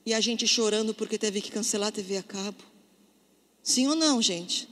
e 0.07 0.13
a 0.13 0.21
gente 0.21 0.47
chorando 0.47 0.93
porque 0.93 1.17
teve 1.17 1.41
que 1.41 1.51
cancelar 1.51 1.89
a 1.89 1.91
TV 1.91 2.15
a 2.15 2.23
cabo. 2.23 2.63
Sim 3.61 3.87
ou 3.87 3.95
não, 3.95 4.21
gente? 4.21 4.65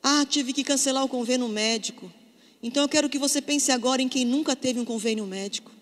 Ah, 0.00 0.24
tive 0.24 0.52
que 0.52 0.62
cancelar 0.62 1.04
o 1.04 1.08
convênio 1.08 1.48
médico. 1.48 2.08
Então 2.62 2.84
eu 2.84 2.88
quero 2.88 3.08
que 3.08 3.18
você 3.18 3.42
pense 3.42 3.72
agora 3.72 4.00
em 4.00 4.08
quem 4.08 4.24
nunca 4.24 4.54
teve 4.54 4.78
um 4.78 4.84
convênio 4.84 5.26
médico. 5.26 5.72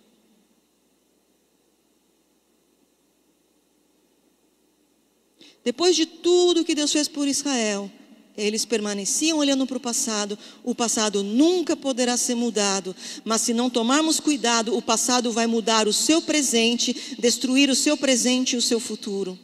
Depois 5.63 5.95
de 5.95 6.07
tudo 6.07 6.65
que 6.65 6.75
Deus 6.75 6.91
fez 6.91 7.09
por 7.09 7.29
Israel, 7.29 7.93
eles 8.37 8.65
permaneciam 8.65 9.39
olhando 9.39 9.67
para 9.67 9.77
o 9.77 9.81
passado. 9.81 10.39
O 10.63 10.75
passado 10.75 11.23
nunca 11.23 11.77
poderá 11.77 12.17
ser 12.17 12.35
mudado, 12.35 12.95
mas 13.25 13.43
se 13.43 13.55
não 13.55 13.71
tomarmos 13.71 14.21
cuidado, 14.21 14.77
o 14.77 14.83
passado 14.83 15.33
vai 15.33 15.47
mudar 15.47 15.89
o 15.89 15.93
seu 15.93 16.21
presente, 16.21 17.17
destruir 17.19 17.71
o 17.71 17.75
seu 17.75 17.97
presente 17.97 18.55
e 18.55 18.57
o 18.57 18.63
seu 18.63 18.79
futuro. 18.79 19.39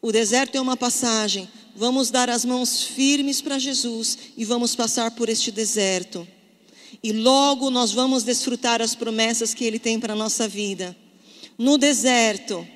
O 0.00 0.10
deserto 0.10 0.56
é 0.56 0.60
uma 0.60 0.76
passagem. 0.76 1.48
Vamos 1.76 2.10
dar 2.10 2.28
as 2.28 2.44
mãos 2.44 2.82
firmes 2.82 3.40
para 3.40 3.58
Jesus 3.58 4.18
e 4.36 4.44
vamos 4.44 4.74
passar 4.74 5.12
por 5.12 5.28
este 5.28 5.50
deserto. 5.50 6.26
E 7.02 7.12
logo 7.12 7.70
nós 7.70 7.92
vamos 7.92 8.22
desfrutar 8.22 8.82
as 8.82 8.94
promessas 8.94 9.54
que 9.54 9.64
Ele 9.64 9.78
tem 9.78 9.98
para 9.98 10.12
a 10.12 10.16
nossa 10.16 10.46
vida. 10.46 10.96
No 11.56 11.78
deserto, 11.78 12.66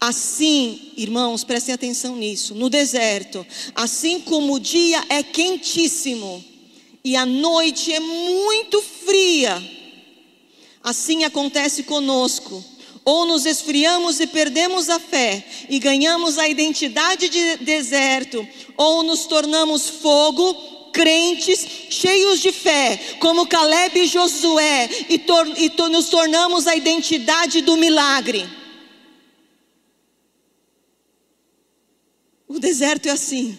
Assim, 0.00 0.92
irmãos, 0.96 1.44
prestem 1.44 1.74
atenção 1.74 2.16
nisso. 2.16 2.54
No 2.54 2.68
deserto, 2.68 3.46
assim 3.74 4.20
como 4.20 4.54
o 4.54 4.60
dia 4.60 5.02
é 5.08 5.22
quentíssimo 5.22 6.44
e 7.04 7.16
a 7.16 7.24
noite 7.24 7.92
é 7.92 8.00
muito 8.00 8.82
fria, 8.82 9.62
assim 10.82 11.24
acontece 11.24 11.84
conosco. 11.84 12.64
Ou 13.04 13.24
nos 13.24 13.46
esfriamos 13.46 14.18
e 14.18 14.26
perdemos 14.26 14.90
a 14.90 14.98
fé 14.98 15.46
e 15.68 15.78
ganhamos 15.78 16.38
a 16.38 16.48
identidade 16.48 17.28
de 17.28 17.58
deserto, 17.58 18.46
ou 18.76 19.04
nos 19.04 19.26
tornamos 19.26 19.88
fogo, 19.88 20.52
crentes, 20.92 21.64
cheios 21.88 22.40
de 22.40 22.50
fé, 22.50 22.98
como 23.20 23.46
Caleb 23.46 24.00
e 24.00 24.06
Josué, 24.06 24.88
e, 25.08 25.18
tor 25.18 25.46
e 25.56 25.70
to 25.70 25.88
nos 25.88 26.08
tornamos 26.08 26.66
a 26.66 26.74
identidade 26.74 27.60
do 27.60 27.76
milagre. 27.76 28.48
O 32.56 32.58
deserto 32.58 33.04
é 33.04 33.10
assim. 33.10 33.58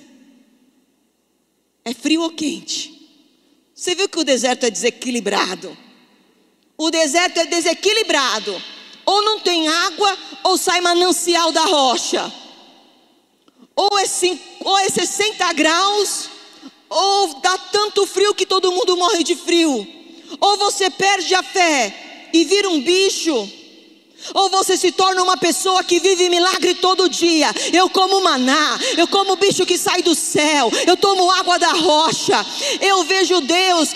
É 1.86 1.94
frio 1.94 2.24
ou 2.24 2.32
quente? 2.32 3.00
Você 3.76 3.94
viu 3.94 4.10
que 4.10 4.18
o 4.18 4.24
deserto 4.24 4.66
é 4.66 4.72
desequilibrado? 4.72 5.78
O 6.76 6.90
deserto 6.90 7.38
é 7.38 7.46
desequilibrado. 7.46 8.60
Ou 9.06 9.22
não 9.22 9.40
tem 9.40 9.68
água, 9.68 10.18
ou 10.46 10.58
sai 10.58 10.82
manancial 10.82 11.52
da 11.52 11.64
rocha. 11.66 12.34
Ou 13.76 14.00
é, 14.00 14.08
cinco, 14.08 14.44
ou 14.68 14.80
é 14.80 14.90
60 14.90 15.54
graus, 15.54 16.30
ou 16.90 17.40
dá 17.40 17.56
tanto 17.56 18.08
frio 18.08 18.34
que 18.34 18.48
todo 18.48 18.72
mundo 18.72 18.98
morre 18.98 19.24
de 19.24 19.36
frio. 19.36 19.88
Ou 20.42 20.58
você 20.58 20.90
perde 20.90 21.36
a 21.36 21.44
fé 21.44 22.30
e 22.34 22.44
vira 22.46 22.68
um 22.68 22.82
bicho 22.82 23.48
ou 24.34 24.50
você 24.50 24.78
se 24.78 24.92
torna 24.92 25.24
uma 25.24 25.38
pessoa 25.38 25.84
que 25.84 26.00
vive 26.00 26.30
milagre 26.30 26.76
todo 26.76 27.10
dia. 27.10 27.50
Eu 27.74 27.90
como 27.90 28.22
maná, 28.22 28.80
eu 28.98 29.08
como 29.08 29.36
bicho 29.36 29.66
que 29.66 29.78
sai 29.78 30.02
do 30.02 30.16
céu, 30.16 30.72
eu 30.86 30.98
tomo 30.98 31.32
água 31.32 31.58
da 31.58 31.72
rocha. 31.74 32.46
Eu 32.82 33.04
vejo 33.04 33.42
Deus 33.42 33.90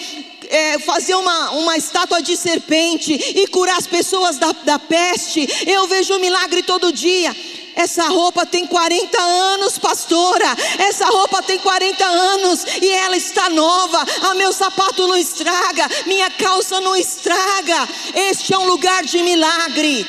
é, 0.50 0.80
fazer 0.80 1.16
uma, 1.16 1.52
uma 1.52 1.78
estátua 1.78 2.22
de 2.22 2.36
serpente 2.36 3.14
e 3.14 3.48
curar 3.48 3.78
as 3.78 3.88
pessoas 3.88 4.38
da, 4.38 4.52
da 4.52 4.78
peste. 4.78 5.48
Eu 5.66 5.88
vejo 5.88 6.20
milagre 6.20 6.62
todo 6.62 6.92
dia. 6.92 7.36
Essa 7.76 8.08
roupa 8.08 8.46
tem 8.46 8.68
40 8.68 9.22
anos, 9.22 9.78
pastora. 9.78 10.56
Essa 10.80 11.06
roupa 11.06 11.42
tem 11.42 11.58
40 11.60 12.06
anos 12.06 12.66
e 12.82 12.90
ela 12.90 13.16
está 13.16 13.50
nova. 13.50 14.06
A 14.30 14.34
meu 14.36 14.52
sapato 14.52 15.08
não 15.08 15.18
estraga, 15.18 15.90
minha 16.06 16.30
calça 16.32 16.80
não 16.82 16.96
estraga. 16.96 17.88
Este 18.14 18.54
é 18.54 18.58
um 18.58 18.68
lugar 18.68 19.04
de 19.04 19.22
milagre. 19.24 20.06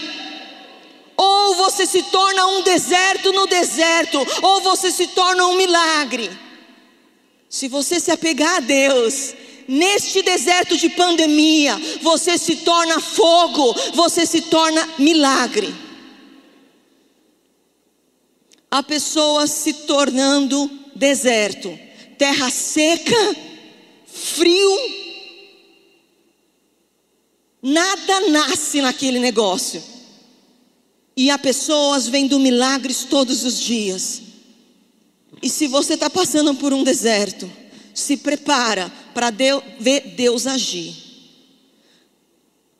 Ou 1.16 1.54
você 1.54 1.86
se 1.86 2.02
torna 2.04 2.46
um 2.46 2.62
deserto 2.62 3.32
no 3.32 3.46
deserto, 3.46 4.18
ou 4.42 4.60
você 4.60 4.90
se 4.90 5.06
torna 5.08 5.46
um 5.46 5.56
milagre. 5.56 6.30
Se 7.48 7.68
você 7.68 8.00
se 8.00 8.10
apegar 8.10 8.56
a 8.56 8.60
Deus, 8.60 9.34
neste 9.68 10.22
deserto 10.22 10.76
de 10.76 10.88
pandemia, 10.88 11.80
você 12.00 12.36
se 12.38 12.56
torna 12.56 12.98
fogo, 12.98 13.74
você 13.94 14.26
se 14.26 14.40
torna 14.40 14.88
milagre 14.98 15.91
a 18.72 18.82
pessoa 18.82 19.46
se 19.46 19.74
tornando 19.74 20.70
deserto, 20.96 21.78
terra 22.16 22.48
seca, 22.48 23.36
frio, 24.06 24.78
nada 27.60 28.30
nasce 28.30 28.80
naquele 28.80 29.18
negócio. 29.18 29.82
E 31.14 31.30
há 31.30 31.38
pessoas 31.38 32.08
vendo 32.08 32.40
milagres 32.40 33.04
todos 33.04 33.44
os 33.44 33.60
dias. 33.60 34.22
E 35.42 35.50
se 35.50 35.66
você 35.66 35.92
está 35.92 36.08
passando 36.08 36.54
por 36.54 36.72
um 36.72 36.82
deserto, 36.82 37.52
se 37.92 38.16
prepara 38.16 38.90
para 39.12 39.30
ver 39.78 40.14
Deus 40.16 40.46
agir. 40.46 40.96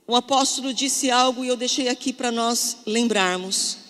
O 0.07 0.17
apóstolo 0.17 0.73
disse 0.73 1.11
algo 1.11 1.45
e 1.45 1.49
eu 1.49 1.57
deixei 1.57 1.91
aqui 1.91 2.15
para 2.15 2.33
nós 2.33 2.79
lembrarmos. 2.87 3.82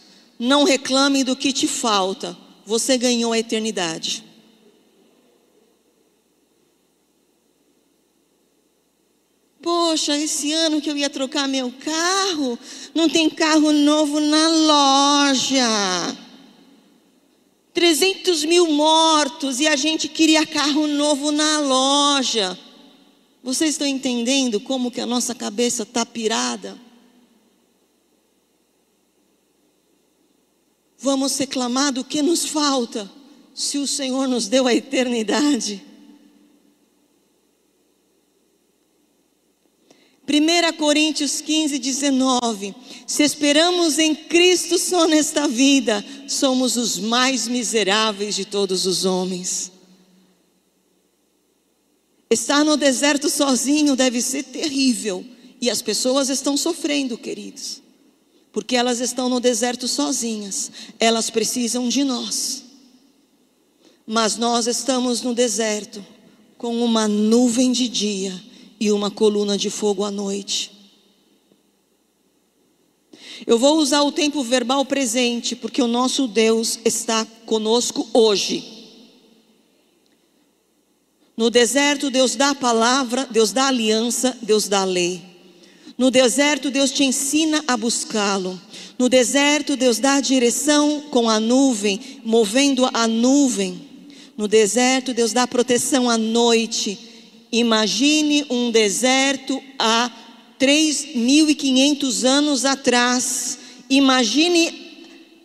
Não 0.45 0.65
reclame 0.65 1.23
do 1.23 1.37
que 1.37 1.53
te 1.53 1.69
falta, 1.69 2.37
você 2.67 2.99
ganhou 2.99 3.33
a 3.33 3.39
eternidade. 3.39 4.25
Poxa, 9.63 10.19
esse 10.19 10.53
ano 10.53 10.81
que 10.81 10.91
eu 10.91 10.97
ia 10.97 11.09
trocar 11.09 11.47
meu 11.47 11.71
carro, 11.71 12.59
não 12.93 13.09
tem 13.09 13.31
carro 13.31 13.71
novo 13.73 14.19
na 14.19 14.49
loja. 14.49 16.19
300 17.73 18.45
mil 18.45 18.69
mortos 18.73 19.61
e 19.61 19.69
a 19.69 19.77
gente 19.77 20.09
queria 20.09 20.45
carro 20.45 20.89
novo 20.89 21.31
na 21.31 21.61
loja. 21.61 22.59
Vocês 23.45 23.71
estão 23.71 23.87
entendendo 23.87 24.59
como 24.59 24.91
que 24.91 25.01
a 25.01 25.07
nossa 25.07 25.37
cabeça 25.37 25.85
está 25.85 26.05
pirada? 26.05 26.77
Vamos 31.03 31.37
reclamar 31.37 31.93
do 31.93 32.05
que 32.05 32.23
nos 32.23 32.47
falta, 32.47 33.11
se 33.53 33.77
o 33.77 33.89
Senhor 33.89 34.29
nos 34.29 34.47
deu 34.47 34.69
a 34.69 34.73
eternidade. 34.73 35.83
1 40.29 40.77
Coríntios 40.79 41.41
15, 41.41 41.77
19. 41.81 42.73
Se 43.05 43.25
esperamos 43.25 43.99
em 43.99 44.15
Cristo 44.15 44.79
só 44.79 45.09
nesta 45.09 45.49
vida, 45.49 46.05
somos 46.29 46.77
os 46.77 46.99
mais 46.99 47.49
miseráveis 47.49 48.37
de 48.37 48.45
todos 48.45 48.87
os 48.87 49.05
homens. 49.05 49.73
Estar 52.31 52.65
no 52.65 52.77
deserto 52.77 53.29
sozinho 53.29 53.97
deve 53.97 54.23
ser 54.23 54.45
terrível. 54.45 55.27
E 55.61 55.69
as 55.69 55.83
pessoas 55.83 56.29
estão 56.29 56.57
sofrendo, 56.57 57.19
queridos 57.19 57.82
porque 58.53 58.77
elas 58.77 59.01
estão 59.01 59.29
no 59.29 59.41
deserto 59.41 59.89
sozinhas, 59.89 60.71
elas 61.01 61.31
precisam 61.31 61.89
de 61.89 62.05
nós. 62.05 62.65
Mas 64.07 64.37
nós 64.37 64.67
estamos 64.67 65.23
no 65.23 65.35
deserto 65.35 66.05
com 66.59 66.85
uma 66.85 67.09
nuvem 67.09 67.73
de 67.73 67.89
dia 67.89 68.43
e 68.79 68.93
uma 68.93 69.11
coluna 69.11 69.57
de 69.57 69.71
fogo 69.71 70.05
à 70.05 70.11
noite. 70.11 70.71
Eu 73.47 73.59
vou 73.59 73.79
usar 73.79 74.03
o 74.03 74.13
tempo 74.13 74.43
verbal 74.45 74.85
presente, 74.85 75.57
porque 75.57 75.83
o 75.83 75.89
nosso 75.89 76.29
Deus 76.29 76.79
está 76.85 77.25
conosco 77.47 78.09
hoje. 78.13 78.63
No 81.37 81.51
deserto, 81.51 82.11
Deus 82.11 82.37
dá 82.37 82.51
a 82.51 82.55
palavra, 82.55 83.27
Deus 83.31 83.51
dá 83.51 83.65
a 83.65 83.69
aliança, 83.69 84.37
Deus 84.43 84.69
dá 84.69 84.83
a 84.83 84.85
lei. 84.85 85.32
No 86.03 86.11
deserto, 86.11 86.69
Deus 86.69 86.91
te 86.91 87.05
ensina 87.05 87.63
a 87.65 87.77
buscá-lo. 87.77 88.61
No 88.99 89.09
deserto, 89.09 89.77
Deus 89.77 90.01
dá 90.01 90.19
direção 90.21 91.01
com 91.13 91.31
a 91.31 91.39
nuvem, 91.39 92.01
movendo 92.25 92.91
a 92.93 93.07
nuvem. 93.07 93.81
No 94.37 94.49
deserto, 94.49 95.15
Deus 95.15 95.33
dá 95.33 95.47
proteção 95.47 96.11
à 96.11 96.19
noite. 96.19 96.99
Imagine 97.53 98.45
um 98.51 98.73
deserto 98.73 99.63
há 99.79 100.11
3.500 100.59 102.25
anos 102.25 102.65
atrás. 102.65 103.59
Imagine 103.89 104.73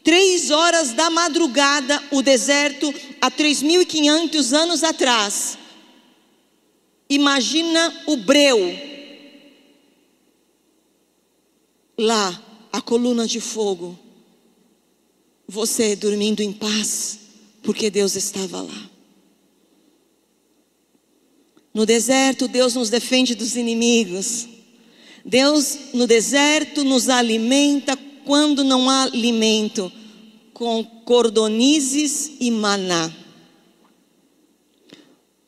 três 0.03 0.49
horas 0.49 0.91
da 0.91 1.11
madrugada, 1.11 2.01
o 2.09 2.23
deserto 2.23 2.91
há 3.21 3.29
3.500 3.29 4.53
anos 4.53 4.83
atrás. 4.83 5.55
Imagina 7.07 7.93
o 8.07 8.17
breu. 8.17 8.86
Lá, 11.97 12.43
a 12.71 12.79
coluna 12.79 13.25
de 13.25 13.39
fogo. 13.39 13.97
Você 15.47 15.95
dormindo 15.95 16.41
em 16.41 16.53
paz, 16.53 17.19
porque 17.63 17.89
Deus 17.89 18.15
estava 18.15 18.61
lá. 18.61 18.89
No 21.73 21.85
deserto, 21.85 22.47
Deus 22.47 22.75
nos 22.75 22.89
defende 22.89 23.33
dos 23.33 23.55
inimigos. 23.55 24.47
Deus 25.23 25.77
no 25.93 26.05
deserto 26.05 26.83
nos 26.83 27.09
alimenta 27.09 27.97
quando 28.25 28.63
não 28.63 28.89
há 28.89 29.03
alimento, 29.03 29.91
com 30.53 30.83
cordonizes 30.83 32.31
e 32.39 32.51
maná. 32.51 33.11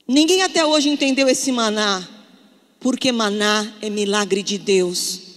Ninguém 0.07 0.41
até 0.41 0.65
hoje 0.65 0.89
entendeu 0.89 1.27
esse 1.27 1.51
maná, 1.51 2.07
porque 2.79 3.11
maná 3.11 3.71
é 3.81 3.89
milagre 3.89 4.41
de 4.41 4.57
Deus. 4.57 5.28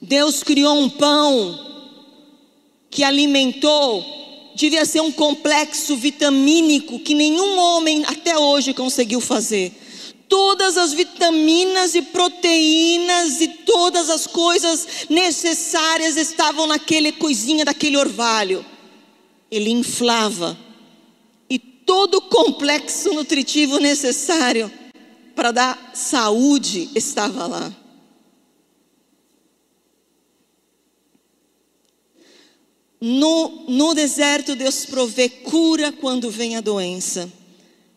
Deus 0.00 0.42
criou 0.42 0.74
um 0.78 0.88
pão 0.88 1.58
que 2.90 3.04
alimentou, 3.04 4.04
devia 4.54 4.84
ser 4.84 5.00
um 5.00 5.12
complexo 5.12 5.96
vitamínico 5.96 6.98
que 7.00 7.14
nenhum 7.14 7.58
homem 7.58 8.04
até 8.06 8.36
hoje 8.36 8.74
conseguiu 8.74 9.20
fazer 9.20 9.72
todas 10.30 10.78
as 10.78 10.92
vitaminas 10.92 11.96
e 11.96 12.00
proteínas 12.00 13.40
e 13.40 13.48
todas 13.48 14.08
as 14.08 14.28
coisas 14.28 14.86
necessárias 15.10 16.16
estavam 16.16 16.68
naquele 16.68 17.10
coisinha 17.10 17.64
daquele 17.64 17.96
orvalho. 17.96 18.64
Ele 19.50 19.70
inflava 19.70 20.56
e 21.50 21.58
todo 21.58 22.18
o 22.18 22.22
complexo 22.22 23.12
nutritivo 23.12 23.78
necessário 23.78 24.70
para 25.34 25.50
dar 25.50 25.90
saúde 25.92 26.88
estava 26.94 27.48
lá. 27.48 27.79
No, 33.00 33.64
no 33.66 33.94
deserto, 33.94 34.54
Deus 34.54 34.84
provê 34.84 35.28
cura 35.28 35.90
quando 35.90 36.30
vem 36.30 36.56
a 36.56 36.60
doença. 36.60 37.32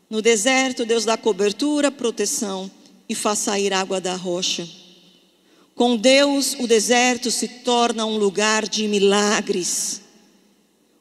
No 0.09 0.21
deserto, 0.21 0.85
Deus 0.85 1.03
dá 1.03 1.17
cobertura, 1.17 1.91
proteção 1.91 2.71
e 3.09 3.15
faz 3.15 3.39
sair 3.39 3.73
água 3.73 3.99
da 3.99 4.15
rocha. 4.15 4.67
Com 5.75 5.97
Deus, 5.97 6.55
o 6.59 6.67
deserto 6.67 7.31
se 7.31 7.47
torna 7.47 8.05
um 8.05 8.15
lugar 8.15 8.67
de 8.67 8.87
milagres. 8.87 10.01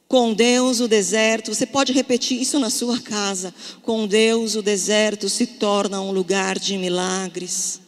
Com 0.07 0.33
Deus, 0.33 0.79
o 0.79 0.87
deserto, 0.87 1.53
você 1.53 1.65
pode 1.65 1.93
repetir 1.93 2.41
isso 2.41 2.59
na 2.59 2.69
sua 2.69 2.99
casa. 2.99 3.53
Com 3.83 4.05
Deus, 4.05 4.55
o 4.55 4.61
deserto 4.61 5.29
se 5.29 5.45
torna 5.45 6.01
um 6.01 6.11
lugar 6.11 6.59
de 6.59 6.77
milagres. 6.77 7.82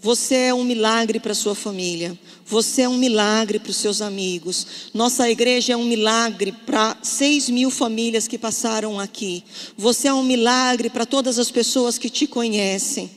Você 0.00 0.34
é 0.36 0.54
um 0.54 0.62
milagre 0.62 1.18
para 1.18 1.34
sua 1.34 1.56
família. 1.56 2.16
Você 2.46 2.82
é 2.82 2.88
um 2.88 2.96
milagre 2.96 3.58
para 3.58 3.70
os 3.70 3.76
seus 3.76 4.00
amigos. 4.00 4.90
Nossa 4.94 5.28
igreja 5.28 5.72
é 5.72 5.76
um 5.76 5.84
milagre 5.84 6.52
para 6.52 6.96
seis 7.02 7.50
mil 7.50 7.68
famílias 7.68 8.28
que 8.28 8.38
passaram 8.38 9.00
aqui. 9.00 9.42
Você 9.76 10.06
é 10.06 10.14
um 10.14 10.22
milagre 10.22 10.88
para 10.88 11.04
todas 11.04 11.36
as 11.36 11.50
pessoas 11.50 11.98
que 11.98 12.08
te 12.08 12.28
conhecem. 12.28 13.10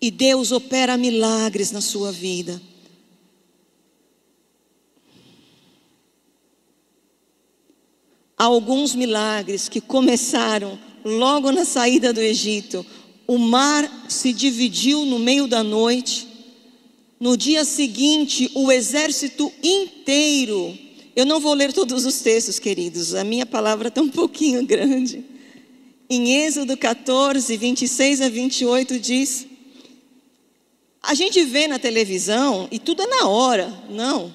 E 0.00 0.08
Deus 0.12 0.52
opera 0.52 0.96
milagres 0.96 1.72
na 1.72 1.80
sua 1.80 2.12
vida. 2.12 2.62
Há 8.36 8.44
alguns 8.44 8.94
milagres 8.94 9.68
que 9.68 9.80
começaram 9.80 10.78
logo 11.04 11.50
na 11.50 11.64
saída 11.64 12.12
do 12.12 12.20
Egito 12.20 12.86
o 13.28 13.36
mar 13.36 14.06
se 14.08 14.32
dividiu 14.32 15.04
no 15.04 15.18
meio 15.18 15.46
da 15.46 15.62
noite. 15.62 16.26
No 17.20 17.36
dia 17.36 17.62
seguinte, 17.62 18.50
o 18.54 18.72
exército 18.72 19.52
inteiro. 19.62 20.76
Eu 21.14 21.26
não 21.26 21.38
vou 21.38 21.52
ler 21.52 21.72
todos 21.74 22.06
os 22.06 22.20
textos, 22.22 22.58
queridos, 22.58 23.14
a 23.14 23.22
minha 23.22 23.44
palavra 23.44 23.88
está 23.88 24.00
um 24.00 24.08
pouquinho 24.08 24.64
grande. 24.64 25.22
Em 26.08 26.42
Êxodo 26.46 26.74
14, 26.74 27.54
26 27.54 28.22
a 28.22 28.30
28 28.30 28.98
diz: 28.98 29.46
A 31.02 31.12
gente 31.12 31.44
vê 31.44 31.68
na 31.68 31.78
televisão 31.78 32.66
e 32.70 32.78
tudo 32.78 33.02
é 33.02 33.06
na 33.06 33.28
hora, 33.28 33.84
não. 33.90 34.32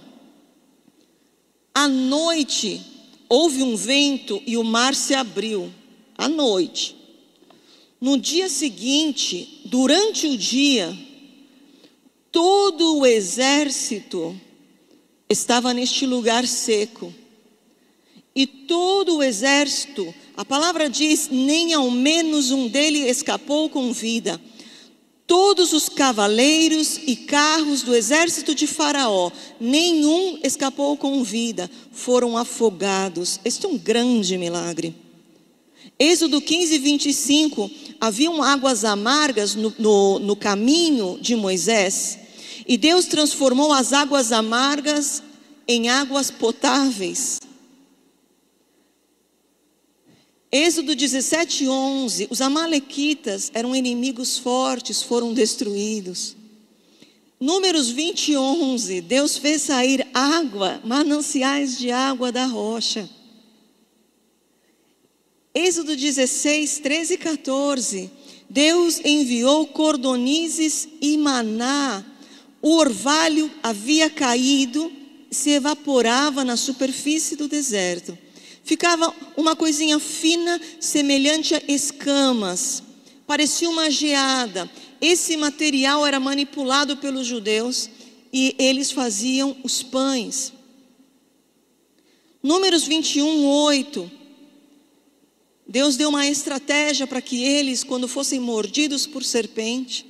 À 1.74 1.88
noite 1.88 2.80
houve 3.28 3.64
um 3.64 3.76
vento 3.76 4.40
e 4.46 4.56
o 4.56 4.64
mar 4.64 4.94
se 4.94 5.16
abriu. 5.16 5.74
À 6.16 6.28
noite. 6.28 7.03
No 8.04 8.18
dia 8.18 8.50
seguinte, 8.50 9.62
durante 9.64 10.28
o 10.28 10.38
dia, 10.38 10.94
todo 12.34 12.98
o 12.98 13.06
exército 13.06 14.38
estava 15.30 15.74
neste 15.74 16.06
lugar 16.06 16.46
seco. 16.46 17.14
E 18.36 18.46
todo 18.46 19.16
o 19.16 19.24
exército, 19.24 20.14
a 20.36 20.44
palavra 20.44 20.90
diz, 20.90 21.30
nem 21.32 21.74
ao 21.74 21.90
menos 21.90 22.52
um 22.52 22.68
dele 22.68 23.10
escapou 23.10 23.70
com 23.70 23.94
vida. 23.94 24.38
Todos 25.26 25.72
os 25.72 25.88
cavaleiros 25.88 27.00
e 27.08 27.16
carros 27.16 27.84
do 27.84 27.96
exército 27.96 28.54
de 28.54 28.68
Faraó, 28.68 29.32
nenhum 29.62 30.40
escapou 30.44 30.98
com 30.98 31.24
vida, 31.24 31.72
foram 31.90 32.38
afogados. 32.38 33.40
Este 33.46 33.66
é 33.66 33.70
um 33.70 33.78
grande 33.78 34.38
milagre. 34.38 35.03
Êxodo 36.04 36.42
15, 36.42 36.80
25, 36.80 37.72
haviam 37.98 38.44
águas 38.44 38.84
amargas 38.84 39.56
no, 39.56 39.74
no, 39.80 40.20
no 40.20 40.36
caminho 40.36 41.18
de 41.22 41.34
Moisés, 41.34 42.20
e 42.68 42.76
Deus 42.76 43.06
transformou 43.06 43.72
as 43.72 43.94
águas 43.94 44.34
amargas 44.34 45.24
em 45.66 45.88
águas 45.88 46.30
potáveis. 46.30 47.40
Êxodo 50.52 50.94
17, 50.94 51.70
11, 51.70 52.28
os 52.30 52.42
amalequitas 52.42 53.50
eram 53.54 53.74
inimigos 53.74 54.38
fortes, 54.38 55.02
foram 55.02 55.34
destruídos. 55.34 56.36
Números 57.40 57.90
20, 57.90 58.36
11, 58.36 59.00
Deus 59.00 59.38
fez 59.38 59.62
sair 59.62 60.06
água, 60.14 60.82
mananciais 60.84 61.78
de 61.78 61.92
água 61.92 62.30
da 62.30 62.46
rocha. 62.46 63.10
Êxodo 65.56 65.96
16, 65.96 66.80
13 66.80 67.14
e 67.14 67.18
14. 67.18 68.12
Deus 68.50 69.00
enviou 69.06 69.68
cordonizes 69.68 70.88
e 71.00 71.16
maná. 71.16 72.04
O 72.60 72.76
orvalho 72.78 73.52
havia 73.62 74.10
caído, 74.10 74.92
se 75.30 75.52
evaporava 75.52 76.44
na 76.44 76.58
superfície 76.58 77.36
do 77.36 77.48
deserto. 77.48 78.18
Ficava 78.64 79.14
uma 79.38 79.56
coisinha 79.56 80.00
fina, 80.00 80.60
semelhante 80.80 81.54
a 81.54 81.62
escamas. 81.68 82.82
Parecia 83.28 83.70
uma 83.70 83.92
geada. 83.92 84.70
Esse 85.00 85.38
material 85.38 86.06
era 86.06 86.20
manipulado 86.20 86.98
pelos 86.98 87.28
judeus 87.28 87.90
e 88.32 88.56
eles 88.58 88.92
faziam 88.92 89.56
os 89.64 89.84
pães. 89.84 90.52
Números 92.42 92.86
21, 92.86 93.46
8. 93.46 94.23
Deus 95.68 95.96
deu 95.96 96.10
uma 96.10 96.28
estratégia 96.28 97.08
para 97.08 97.22
que 97.22 97.44
eles, 97.44 97.84
quando 97.84 98.08
fossem 98.08 98.40
mordidos 98.40 99.08
por 99.08 99.24
serpente, 99.24 100.06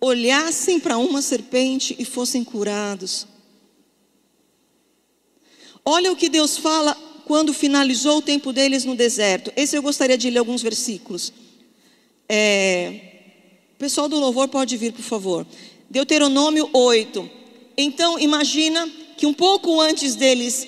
olhassem 0.00 0.80
para 0.80 0.96
uma 0.96 1.20
serpente 1.20 1.94
e 1.98 2.04
fossem 2.04 2.42
curados. 2.42 3.26
Olha 5.84 6.12
o 6.12 6.16
que 6.16 6.28
Deus 6.28 6.56
fala 6.56 6.94
quando 7.24 7.52
finalizou 7.52 8.18
o 8.18 8.22
tempo 8.22 8.52
deles 8.52 8.84
no 8.84 8.94
deserto. 8.94 9.52
Esse 9.56 9.76
eu 9.76 9.82
gostaria 9.82 10.16
de 10.16 10.30
ler 10.30 10.38
alguns 10.38 10.62
versículos. 10.62 11.32
É, 12.28 13.00
o 13.74 13.78
pessoal 13.78 14.08
do 14.08 14.18
louvor 14.18 14.48
pode 14.48 14.76
vir, 14.76 14.92
por 14.92 15.02
favor. 15.02 15.46
Deuteronômio 15.90 16.68
8. 16.72 17.30
Então, 17.76 18.18
imagina 18.18 18.90
que 19.16 19.26
um 19.26 19.34
pouco 19.34 19.80
antes 19.80 20.14
deles 20.14 20.66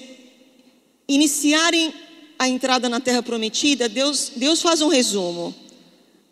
iniciarem 1.08 1.92
a 2.40 2.48
entrada 2.48 2.88
na 2.88 3.00
terra 3.00 3.22
prometida, 3.22 3.86
Deus, 3.86 4.32
Deus 4.34 4.62
faz 4.62 4.80
um 4.80 4.88
resumo. 4.88 5.54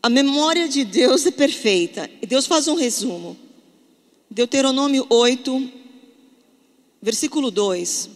A 0.02 0.08
memória 0.08 0.66
de 0.66 0.82
Deus 0.82 1.26
é 1.26 1.30
perfeita. 1.30 2.08
Deus 2.26 2.46
faz 2.46 2.66
um 2.66 2.74
resumo. 2.74 3.36
Deuteronômio 4.30 5.06
8, 5.10 5.70
versículo 7.02 7.50
2. 7.50 8.08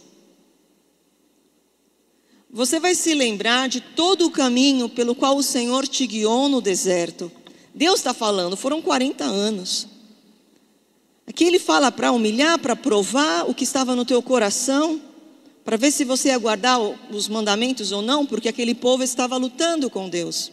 Você 2.49 2.79
vai 2.79 2.95
se 2.95 3.13
lembrar 3.13 3.69
de 3.69 3.79
todo 3.79 4.25
o 4.25 4.31
caminho 4.31 4.89
pelo 4.89 5.13
qual 5.13 5.37
o 5.37 5.43
Senhor 5.43 5.87
te 5.87 6.07
guiou 6.07 6.49
no 6.49 6.61
deserto. 6.61 7.31
Deus 7.75 7.99
está 7.99 8.11
falando, 8.11 8.57
foram 8.57 8.81
40 8.81 9.23
anos. 9.23 9.87
Aqui 11.27 11.43
ele 11.43 11.59
fala 11.59 11.91
para 11.91 12.11
humilhar, 12.11 12.57
para 12.57 12.75
provar 12.75 13.47
o 13.47 13.53
que 13.53 13.63
estava 13.63 13.95
no 13.95 14.03
teu 14.03 14.19
coração 14.23 15.12
para 15.63 15.77
ver 15.77 15.91
se 15.91 16.03
você 16.03 16.29
ia 16.29 16.37
guardar 16.37 16.79
os 17.09 17.27
mandamentos 17.27 17.91
ou 17.91 18.01
não, 18.01 18.25
porque 18.25 18.49
aquele 18.49 18.75
povo 18.75 19.03
estava 19.03 19.37
lutando 19.37 19.89
com 19.89 20.09
Deus. 20.09 20.51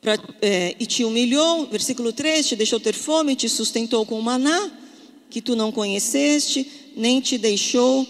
Pra, 0.00 0.18
é, 0.40 0.76
e 0.78 0.86
te 0.86 1.04
humilhou, 1.04 1.66
versículo 1.66 2.12
3, 2.12 2.46
te 2.46 2.56
deixou 2.56 2.78
ter 2.78 2.94
fome, 2.94 3.34
te 3.34 3.48
sustentou 3.48 4.04
com 4.06 4.20
maná, 4.20 4.70
que 5.30 5.40
tu 5.40 5.56
não 5.56 5.72
conheceste, 5.72 6.92
nem 6.94 7.20
te 7.20 7.36
deixou, 7.36 8.06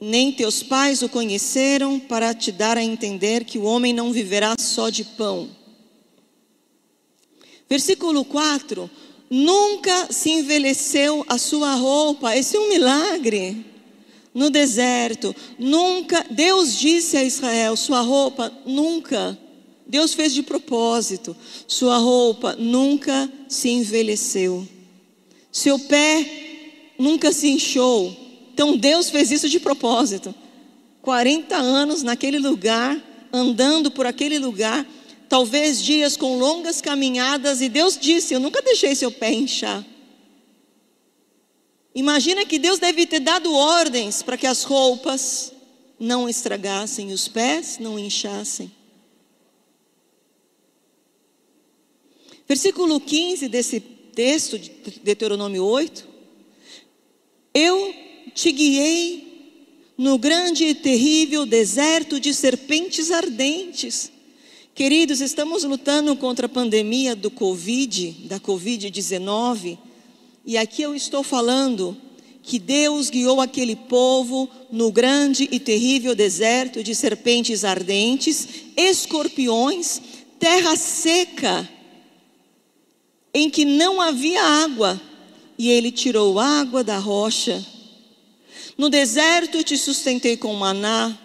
nem 0.00 0.30
teus 0.30 0.62
pais 0.62 1.00
o 1.00 1.08
conheceram, 1.08 1.98
para 1.98 2.34
te 2.34 2.52
dar 2.52 2.76
a 2.76 2.82
entender 2.82 3.44
que 3.44 3.58
o 3.58 3.62
homem 3.62 3.92
não 3.92 4.12
viverá 4.12 4.54
só 4.58 4.90
de 4.90 5.04
pão. 5.04 5.48
Versículo 7.68 8.24
4, 8.24 8.90
Nunca 9.30 10.10
se 10.10 10.30
envelheceu 10.30 11.24
a 11.28 11.36
sua 11.36 11.74
roupa, 11.74 12.34
esse 12.36 12.56
é 12.56 12.60
um 12.60 12.68
milagre. 12.68 13.64
No 14.32 14.50
deserto, 14.50 15.34
nunca, 15.58 16.24
Deus 16.30 16.78
disse 16.78 17.16
a 17.16 17.24
Israel: 17.24 17.76
sua 17.76 18.00
roupa 18.00 18.52
nunca, 18.64 19.38
Deus 19.86 20.14
fez 20.14 20.32
de 20.32 20.42
propósito, 20.42 21.36
sua 21.66 21.98
roupa 21.98 22.54
nunca 22.56 23.30
se 23.48 23.68
envelheceu, 23.68 24.66
seu 25.50 25.78
pé 25.78 26.94
nunca 26.98 27.32
se 27.32 27.48
inchou. 27.48 28.16
Então 28.52 28.76
Deus 28.76 29.10
fez 29.10 29.30
isso 29.30 29.48
de 29.48 29.60
propósito. 29.60 30.34
40 31.02 31.56
anos 31.56 32.02
naquele 32.02 32.38
lugar, 32.38 33.00
andando 33.32 33.90
por 33.90 34.04
aquele 34.04 34.38
lugar, 34.38 34.86
talvez 35.28 35.82
dias 35.82 36.16
com 36.16 36.38
longas 36.38 36.80
caminhadas, 36.80 37.60
e 37.60 37.68
Deus 37.68 37.98
disse: 37.98 38.34
Eu 38.34 38.40
nunca 38.40 38.62
deixei 38.62 38.94
seu 38.94 39.10
pé 39.10 39.32
inchar. 39.32 39.84
Imagina 41.94 42.46
que 42.46 42.58
Deus 42.58 42.78
deve 42.78 43.06
ter 43.06 43.20
dado 43.20 43.52
ordens 43.52 44.22
para 44.22 44.36
que 44.36 44.46
as 44.46 44.62
roupas 44.62 45.52
não 45.98 46.28
estragassem, 46.28 47.12
os 47.12 47.26
pés 47.26 47.78
não 47.78 47.98
inchassem. 47.98 48.70
Versículo 52.46 53.00
15 53.00 53.48
desse 53.48 53.80
texto 53.80 54.58
de 54.58 54.70
Deuteronômio 55.02 55.64
8. 55.64 56.08
Eu 57.52 57.94
te 58.34 58.52
guiei 58.52 59.92
no 59.98 60.16
grande 60.16 60.66
e 60.66 60.74
terrível 60.74 61.44
deserto 61.44 62.20
de 62.20 62.32
serpentes 62.32 63.10
ardentes 63.10 64.12
Queridos, 64.78 65.20
estamos 65.20 65.64
lutando 65.64 66.14
contra 66.14 66.46
a 66.46 66.48
pandemia 66.48 67.16
do 67.16 67.32
Covid, 67.32 68.12
da 68.28 68.38
Covid-19, 68.38 69.76
e 70.46 70.56
aqui 70.56 70.82
eu 70.82 70.94
estou 70.94 71.24
falando 71.24 71.96
que 72.44 72.60
Deus 72.60 73.10
guiou 73.10 73.40
aquele 73.40 73.74
povo 73.74 74.48
no 74.70 74.92
grande 74.92 75.48
e 75.50 75.58
terrível 75.58 76.14
deserto 76.14 76.80
de 76.80 76.94
serpentes 76.94 77.64
ardentes, 77.64 78.46
escorpiões, 78.76 80.00
terra 80.38 80.76
seca, 80.76 81.68
em 83.34 83.50
que 83.50 83.64
não 83.64 84.00
havia 84.00 84.44
água, 84.44 85.00
e 85.58 85.68
ele 85.70 85.90
tirou 85.90 86.38
água 86.38 86.84
da 86.84 86.98
rocha. 86.98 87.66
No 88.76 88.88
deserto 88.88 89.60
te 89.64 89.76
sustentei 89.76 90.36
com 90.36 90.54
maná, 90.54 91.18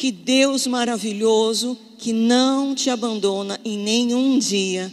que 0.00 0.10
Deus 0.10 0.66
maravilhoso 0.66 1.76
que 1.98 2.10
não 2.10 2.74
te 2.74 2.88
abandona 2.88 3.60
em 3.62 3.76
nenhum 3.76 4.38
dia. 4.38 4.90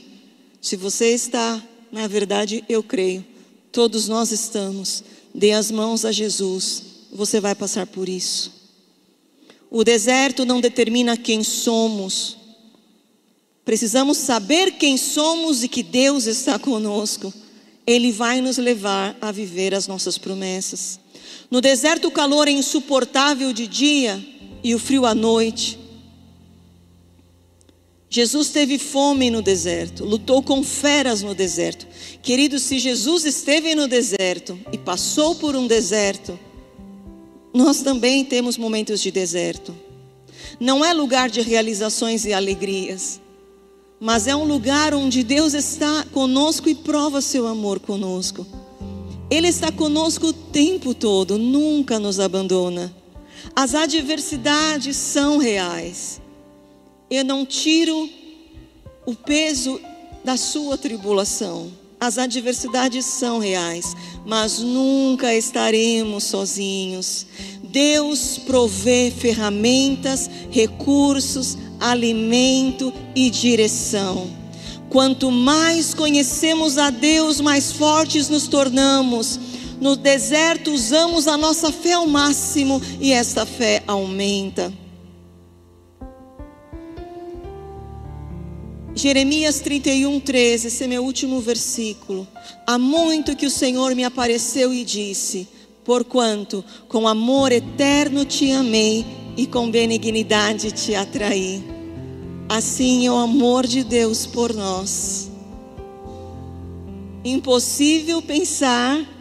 Se 0.59 0.75
você 0.75 1.13
está, 1.13 1.63
na 1.89 2.09
verdade, 2.09 2.61
eu 2.67 2.83
creio, 2.83 3.25
todos 3.71 4.09
nós 4.09 4.33
estamos. 4.33 5.05
Dê 5.33 5.53
as 5.53 5.71
mãos 5.71 6.03
a 6.03 6.11
Jesus, 6.11 6.83
você 7.09 7.39
vai 7.39 7.55
passar 7.55 7.87
por 7.87 8.09
isso. 8.09 8.51
O 9.71 9.81
deserto 9.81 10.43
não 10.43 10.59
determina 10.59 11.15
quem 11.15 11.41
somos. 11.41 12.35
Precisamos 13.63 14.17
saber 14.17 14.73
quem 14.73 14.97
somos 14.97 15.63
e 15.63 15.69
que 15.69 15.83
Deus 15.83 16.25
está 16.25 16.59
conosco. 16.59 17.33
Ele 17.85 18.11
vai 18.11 18.41
nos 18.41 18.57
levar 18.57 19.17
a 19.21 19.31
viver 19.31 19.73
as 19.73 19.87
nossas 19.87 20.17
promessas. 20.17 20.99
No 21.49 21.61
deserto, 21.61 22.09
o 22.09 22.11
calor 22.11 22.49
é 22.49 22.51
insuportável 22.51 23.53
de 23.53 23.67
dia 23.67 24.35
e 24.63 24.73
o 24.75 24.79
frio 24.79 25.05
à 25.05 25.13
noite. 25.13 25.79
Jesus 28.09 28.49
teve 28.49 28.79
fome 28.79 29.29
no 29.29 29.41
deserto, 29.41 30.05
lutou 30.05 30.41
com 30.41 30.63
feras 30.63 31.21
no 31.21 31.35
deserto. 31.35 31.85
Queridos, 32.21 32.63
se 32.63 32.79
Jesus 32.79 33.25
esteve 33.25 33.75
no 33.75 33.87
deserto 33.87 34.57
e 34.71 34.77
passou 34.77 35.35
por 35.35 35.55
um 35.55 35.67
deserto, 35.67 36.39
nós 37.53 37.81
também 37.81 38.23
temos 38.23 38.57
momentos 38.57 39.01
de 39.01 39.11
deserto. 39.11 39.75
Não 40.59 40.83
é 40.83 40.93
lugar 40.93 41.29
de 41.29 41.41
realizações 41.41 42.23
e 42.25 42.31
alegrias, 42.31 43.19
mas 43.99 44.25
é 44.27 44.35
um 44.35 44.45
lugar 44.45 44.93
onde 44.93 45.23
Deus 45.23 45.53
está 45.53 46.05
conosco 46.13 46.69
e 46.69 46.75
prova 46.75 47.19
seu 47.21 47.45
amor 47.45 47.79
conosco. 47.79 48.45
Ele 49.29 49.47
está 49.47 49.71
conosco 49.71 50.27
o 50.27 50.33
tempo 50.33 50.93
todo, 50.93 51.37
nunca 51.37 51.99
nos 51.99 52.19
abandona. 52.19 52.95
As 53.55 53.75
adversidades 53.75 54.95
são 54.95 55.37
reais. 55.37 56.21
Eu 57.09 57.23
não 57.23 57.45
tiro 57.45 58.09
o 59.05 59.15
peso 59.15 59.79
da 60.23 60.35
sua 60.37 60.77
tribulação. 60.77 61.71
As 61.99 62.17
adversidades 62.17 63.05
são 63.05 63.39
reais, 63.39 63.95
mas 64.25 64.59
nunca 64.59 65.33
estaremos 65.33 66.25
sozinhos. 66.25 67.25
Deus 67.63 68.37
provê 68.37 69.11
ferramentas, 69.15 70.29
recursos, 70.51 71.57
alimento 71.79 72.93
e 73.15 73.29
direção. 73.29 74.29
Quanto 74.89 75.31
mais 75.31 75.93
conhecemos 75.93 76.77
a 76.77 76.89
Deus, 76.89 77.41
mais 77.41 77.71
fortes 77.71 78.29
nos 78.29 78.47
tornamos 78.47 79.39
no 79.79 79.95
deserto 79.95 80.71
usamos 80.71 81.27
a 81.27 81.37
nossa 81.37 81.71
fé 81.71 81.93
ao 81.93 82.07
máximo 82.07 82.81
e 82.99 83.11
esta 83.11 83.45
fé 83.45 83.83
aumenta. 83.87 84.73
Jeremias 88.95 89.59
31, 89.59 90.19
13, 90.19 90.67
esse 90.67 90.83
é 90.83 90.87
meu 90.87 91.03
último 91.03 91.39
versículo. 91.39 92.27
Há 92.65 92.79
muito 92.79 93.35
que 93.35 93.45
o 93.45 93.51
Senhor 93.51 93.93
me 93.93 94.03
apareceu 94.03 94.73
e 94.73 94.83
disse: 94.83 95.47
Porquanto 95.85 96.65
com 96.87 97.07
amor 97.07 97.51
eterno 97.51 98.25
te 98.25 98.51
amei 98.51 99.05
e 99.37 99.45
com 99.45 99.69
benignidade 99.69 100.71
te 100.71 100.95
atraí. 100.95 101.63
Assim 102.49 103.05
é 103.05 103.11
o 103.11 103.17
amor 103.17 103.67
de 103.67 103.83
Deus 103.83 104.25
por 104.25 104.51
nós. 104.51 105.29
Impossível 107.23 108.19
pensar 108.19 109.16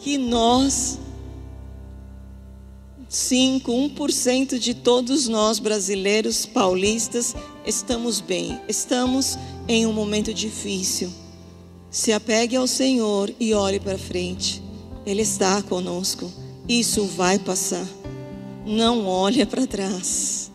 que 0.00 0.16
nós, 0.16 0.98
5, 3.08 3.70
1% 3.70 4.58
de 4.58 4.72
todos 4.72 5.28
nós 5.28 5.58
brasileiros, 5.58 6.46
paulistas, 6.46 7.34
estamos 7.66 8.20
bem, 8.20 8.58
estamos 8.66 9.38
em 9.68 9.86
um 9.86 9.92
momento 9.92 10.32
difícil. 10.32 11.12
Se 11.90 12.12
apegue 12.12 12.56
ao 12.56 12.66
Senhor 12.66 13.32
e 13.38 13.52
olhe 13.52 13.78
para 13.78 13.98
frente. 13.98 14.62
Ele 15.04 15.22
está 15.22 15.60
conosco. 15.62 16.30
Isso 16.68 17.04
vai 17.04 17.38
passar. 17.38 17.86
Não 18.64 19.06
olhe 19.06 19.44
para 19.44 19.66
trás. 19.66 20.52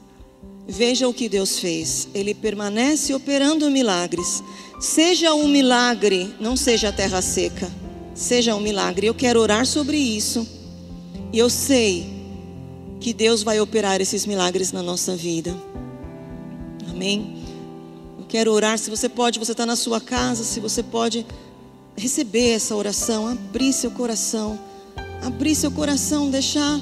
Veja 0.66 1.08
o 1.08 1.14
que 1.14 1.28
Deus 1.28 1.60
fez. 1.60 2.08
Ele 2.14 2.34
permanece 2.34 3.14
operando 3.14 3.70
milagres. 3.70 4.42
Seja 4.80 5.34
um 5.34 5.48
milagre, 5.48 6.34
não 6.40 6.56
seja 6.56 6.92
terra 6.92 7.22
seca 7.22 7.85
seja 8.16 8.56
um 8.56 8.60
milagre. 8.60 9.06
Eu 9.06 9.14
quero 9.14 9.40
orar 9.40 9.66
sobre 9.66 9.98
isso. 9.98 10.48
E 11.32 11.38
eu 11.38 11.50
sei 11.50 12.08
que 13.00 13.14
Deus 13.14 13.44
vai 13.44 13.60
operar 13.60 14.02
esses 14.02 14.26
milagres 14.26 14.72
na 14.72 14.82
nossa 14.82 15.16
vida. 15.16 15.56
Amém? 16.90 17.44
Eu 18.18 18.26
quero 18.28 18.52
orar. 18.52 18.80
Se 18.80 18.90
você 18.90 19.08
pode, 19.10 19.38
você 19.38 19.52
está 19.52 19.66
na 19.66 19.76
sua 19.76 20.00
casa, 20.00 20.44
se 20.44 20.60
você 20.60 20.82
pode 20.82 21.26
receber 21.96 22.52
essa 22.52 22.76
oração, 22.76 23.28
abrir 23.28 23.74
seu 23.74 23.92
coração, 23.92 24.58
abrir 25.22 25.54
seu 25.54 25.70
coração, 25.70 26.32
deixar. 26.32 26.80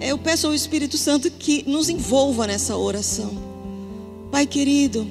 Eu 0.00 0.18
peço 0.18 0.46
ao 0.46 0.54
Espírito 0.54 0.98
Santo 0.98 1.30
que 1.30 1.68
nos 1.68 1.88
envolva 1.88 2.46
nessa 2.46 2.76
oração. 2.76 3.32
Pai 4.30 4.46
querido, 4.46 5.06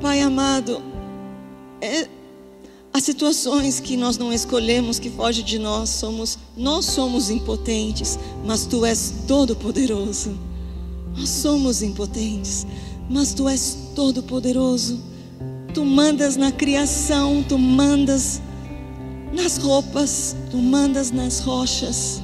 Pai 0.00 0.20
amado, 0.20 0.82
é, 1.80 2.08
Há 2.96 3.00
situações 3.00 3.78
que 3.78 3.94
nós 3.94 4.16
não 4.16 4.32
escolhemos, 4.32 4.98
que 4.98 5.10
foge 5.10 5.42
de 5.42 5.58
nós, 5.58 5.90
somos 5.90 6.38
nós 6.56 6.86
somos 6.86 7.28
impotentes, 7.28 8.18
mas 8.42 8.64
tu 8.64 8.86
és 8.86 9.12
todo 9.28 9.54
poderoso. 9.54 10.34
Nós 11.14 11.28
somos 11.28 11.82
impotentes, 11.82 12.66
mas 13.10 13.34
tu 13.34 13.46
és 13.50 13.76
todo 13.94 14.22
poderoso. 14.22 14.98
Tu 15.74 15.84
mandas 15.84 16.36
na 16.36 16.50
criação, 16.50 17.44
tu 17.46 17.58
mandas 17.58 18.40
nas 19.30 19.58
roupas, 19.58 20.34
tu 20.50 20.56
mandas 20.56 21.10
nas 21.10 21.40
rochas, 21.40 22.22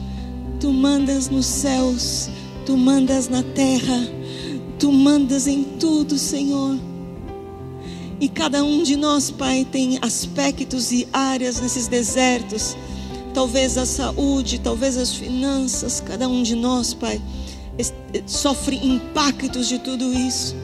tu 0.58 0.72
mandas 0.72 1.28
nos 1.28 1.44
céus, 1.44 2.30
tu 2.64 2.78
mandas 2.78 3.28
na 3.28 3.42
terra. 3.42 4.08
Tu 4.78 4.90
mandas 4.90 5.46
em 5.46 5.64
tudo, 5.78 6.16
Senhor. 6.16 6.91
E 8.22 8.28
cada 8.28 8.62
um 8.62 8.84
de 8.84 8.94
nós, 8.94 9.32
Pai, 9.32 9.66
tem 9.68 9.98
aspectos 10.00 10.92
e 10.92 11.08
áreas 11.12 11.60
nesses 11.60 11.88
desertos. 11.88 12.76
Talvez 13.34 13.76
a 13.76 13.84
saúde, 13.84 14.60
talvez 14.60 14.96
as 14.96 15.12
finanças, 15.12 16.00
cada 16.00 16.28
um 16.28 16.40
de 16.40 16.54
nós, 16.54 16.94
Pai, 16.94 17.20
sofre 18.24 18.76
impactos 18.76 19.66
de 19.66 19.80
tudo 19.80 20.14
isso. 20.14 20.54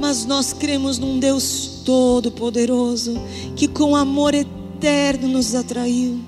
Mas 0.00 0.26
nós 0.26 0.52
cremos 0.52 0.98
num 0.98 1.20
Deus 1.20 1.80
todo-poderoso, 1.84 3.14
que 3.54 3.68
com 3.68 3.94
amor 3.94 4.34
eterno 4.34 5.28
nos 5.28 5.54
atraiu, 5.54 6.18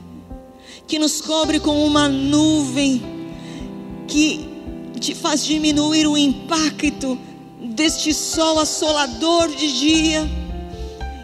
que 0.86 0.96
nos 0.96 1.20
cobre 1.20 1.58
com 1.58 1.84
uma 1.84 2.08
nuvem, 2.08 3.02
que 4.06 4.48
te 5.00 5.12
faz 5.12 5.44
diminuir 5.44 6.06
o 6.06 6.16
impacto 6.16 7.18
deste 7.74 8.14
sol 8.14 8.60
assolador 8.60 9.48
de 9.48 9.80
dia, 9.80 10.41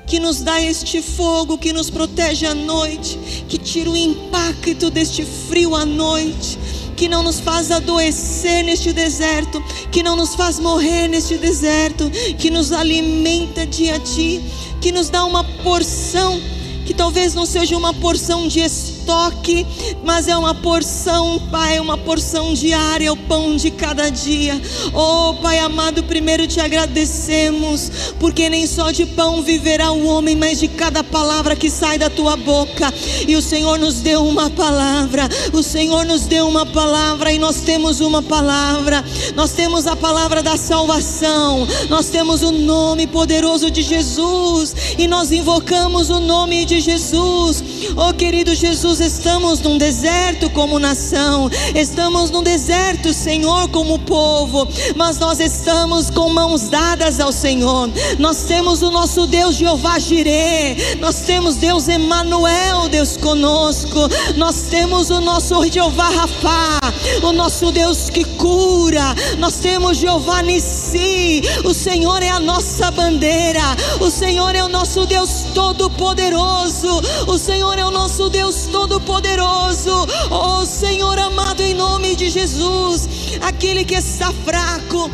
que 0.08 0.18
nos 0.18 0.40
dá 0.40 0.60
este 0.60 1.02
fogo 1.02 1.58
que 1.58 1.72
nos 1.72 1.90
protege 1.90 2.46
à 2.46 2.54
noite, 2.54 3.18
que 3.48 3.58
tira 3.58 3.90
o 3.90 3.96
impacto 3.96 4.90
deste 4.90 5.24
frio 5.24 5.74
à 5.74 5.84
noite, 5.84 6.58
que 6.96 7.08
não 7.08 7.22
nos 7.22 7.38
faz 7.38 7.70
adoecer 7.70 8.64
neste 8.64 8.92
deserto, 8.92 9.62
que 9.92 10.02
não 10.02 10.16
nos 10.16 10.34
faz 10.34 10.58
morrer 10.58 11.08
neste 11.08 11.36
deserto, 11.36 12.10
que 12.38 12.50
nos 12.50 12.72
alimenta 12.72 13.66
dia 13.66 13.96
a 13.96 13.98
dia, 13.98 14.42
que 14.80 14.90
nos 14.90 15.10
dá 15.10 15.24
uma 15.24 15.44
porção 15.62 16.40
que 16.86 16.94
talvez 16.94 17.34
não 17.34 17.44
seja 17.44 17.76
uma 17.76 17.92
porção 17.92 18.48
de 18.48 18.60
estoque, 19.08 19.66
mas 20.04 20.28
é 20.28 20.36
uma 20.36 20.54
porção, 20.54 21.40
Pai, 21.50 21.80
uma 21.80 21.96
porção 21.96 22.52
diária, 22.52 23.10
o 23.10 23.16
pão 23.16 23.56
de 23.56 23.70
cada 23.70 24.10
dia. 24.10 24.60
Oh, 24.92 25.34
Pai 25.40 25.58
amado, 25.58 26.02
primeiro 26.04 26.46
te 26.46 26.60
agradecemos, 26.60 27.90
porque 28.20 28.50
nem 28.50 28.66
só 28.66 28.90
de 28.90 29.06
pão 29.06 29.40
viverá 29.42 29.90
o 29.92 30.06
homem, 30.06 30.36
mas 30.36 30.60
de 30.60 30.68
cada 30.68 31.02
palavra 31.02 31.56
que 31.56 31.70
sai 31.70 31.96
da 31.96 32.10
tua 32.10 32.36
boca. 32.36 32.92
E 33.26 33.34
o 33.34 33.40
Senhor 33.40 33.78
nos 33.78 33.94
deu 34.00 34.26
uma 34.26 34.50
palavra, 34.50 35.26
o 35.54 35.62
Senhor 35.62 36.04
nos 36.04 36.26
deu 36.26 36.46
uma 36.46 36.66
palavra, 36.66 37.32
e 37.32 37.38
nós 37.38 37.62
temos 37.62 38.00
uma 38.00 38.22
palavra, 38.22 39.02
nós 39.34 39.52
temos 39.52 39.86
a 39.86 39.96
palavra 39.96 40.42
da 40.42 40.58
salvação, 40.58 41.66
nós 41.88 42.06
temos 42.10 42.42
o 42.42 42.52
nome 42.52 43.06
poderoso 43.06 43.70
de 43.70 43.80
Jesus, 43.80 44.74
e 44.98 45.08
nós 45.08 45.32
invocamos 45.32 46.10
o 46.10 46.20
nome 46.20 46.66
de 46.66 46.78
Jesus. 46.80 47.64
Oh 47.96 48.12
querido 48.12 48.54
Jesus, 48.54 48.97
estamos 49.00 49.60
num 49.60 49.78
deserto 49.78 50.50
como 50.50 50.78
nação, 50.78 51.50
estamos 51.74 52.30
num 52.30 52.42
deserto, 52.42 53.12
Senhor, 53.12 53.68
como 53.68 53.98
povo, 53.98 54.66
mas 54.96 55.18
nós 55.18 55.40
estamos 55.40 56.10
com 56.10 56.28
mãos 56.30 56.68
dadas 56.68 57.20
ao 57.20 57.32
Senhor. 57.32 57.90
Nós 58.18 58.44
temos 58.44 58.82
o 58.82 58.90
nosso 58.90 59.26
Deus 59.26 59.56
Jeová 59.56 59.98
Jireh, 59.98 60.96
nós 61.00 61.20
temos 61.20 61.56
Deus 61.56 61.88
Emanuel, 61.88 62.88
Deus 62.88 63.16
conosco. 63.16 64.08
Nós 64.36 64.62
temos 64.70 65.10
o 65.10 65.20
nosso 65.20 65.64
Jeová 65.70 66.08
Rafá, 66.08 66.78
o 67.22 67.32
nosso 67.32 67.70
Deus 67.72 68.10
que 68.10 68.24
cura. 68.24 69.14
Nós 69.38 69.54
temos 69.56 69.98
Jeová 69.98 70.42
Nissi. 70.42 71.42
O 71.64 71.74
Senhor 71.74 72.22
é 72.22 72.30
a 72.30 72.40
nossa 72.40 72.90
bandeira. 72.90 73.62
O 74.00 74.10
Senhor 74.10 74.54
é 74.54 74.62
o 74.62 74.68
nosso 74.68 75.06
Deus 75.06 75.44
todo 75.54 75.90
poderoso. 75.90 77.00
O 77.26 77.38
Senhor 77.38 77.78
é 77.78 77.84
o 77.84 77.90
nosso 77.90 78.28
Deus 78.28 78.66
todo-poderoso. 78.88 80.06
Oh 80.30 80.64
Senhor 80.64 81.18
amado, 81.18 81.60
em 81.60 81.74
nome 81.74 82.16
de 82.16 82.30
Jesus, 82.30 83.38
aquele 83.42 83.84
que 83.84 83.94
está 83.94 84.32
fraco 84.32 85.10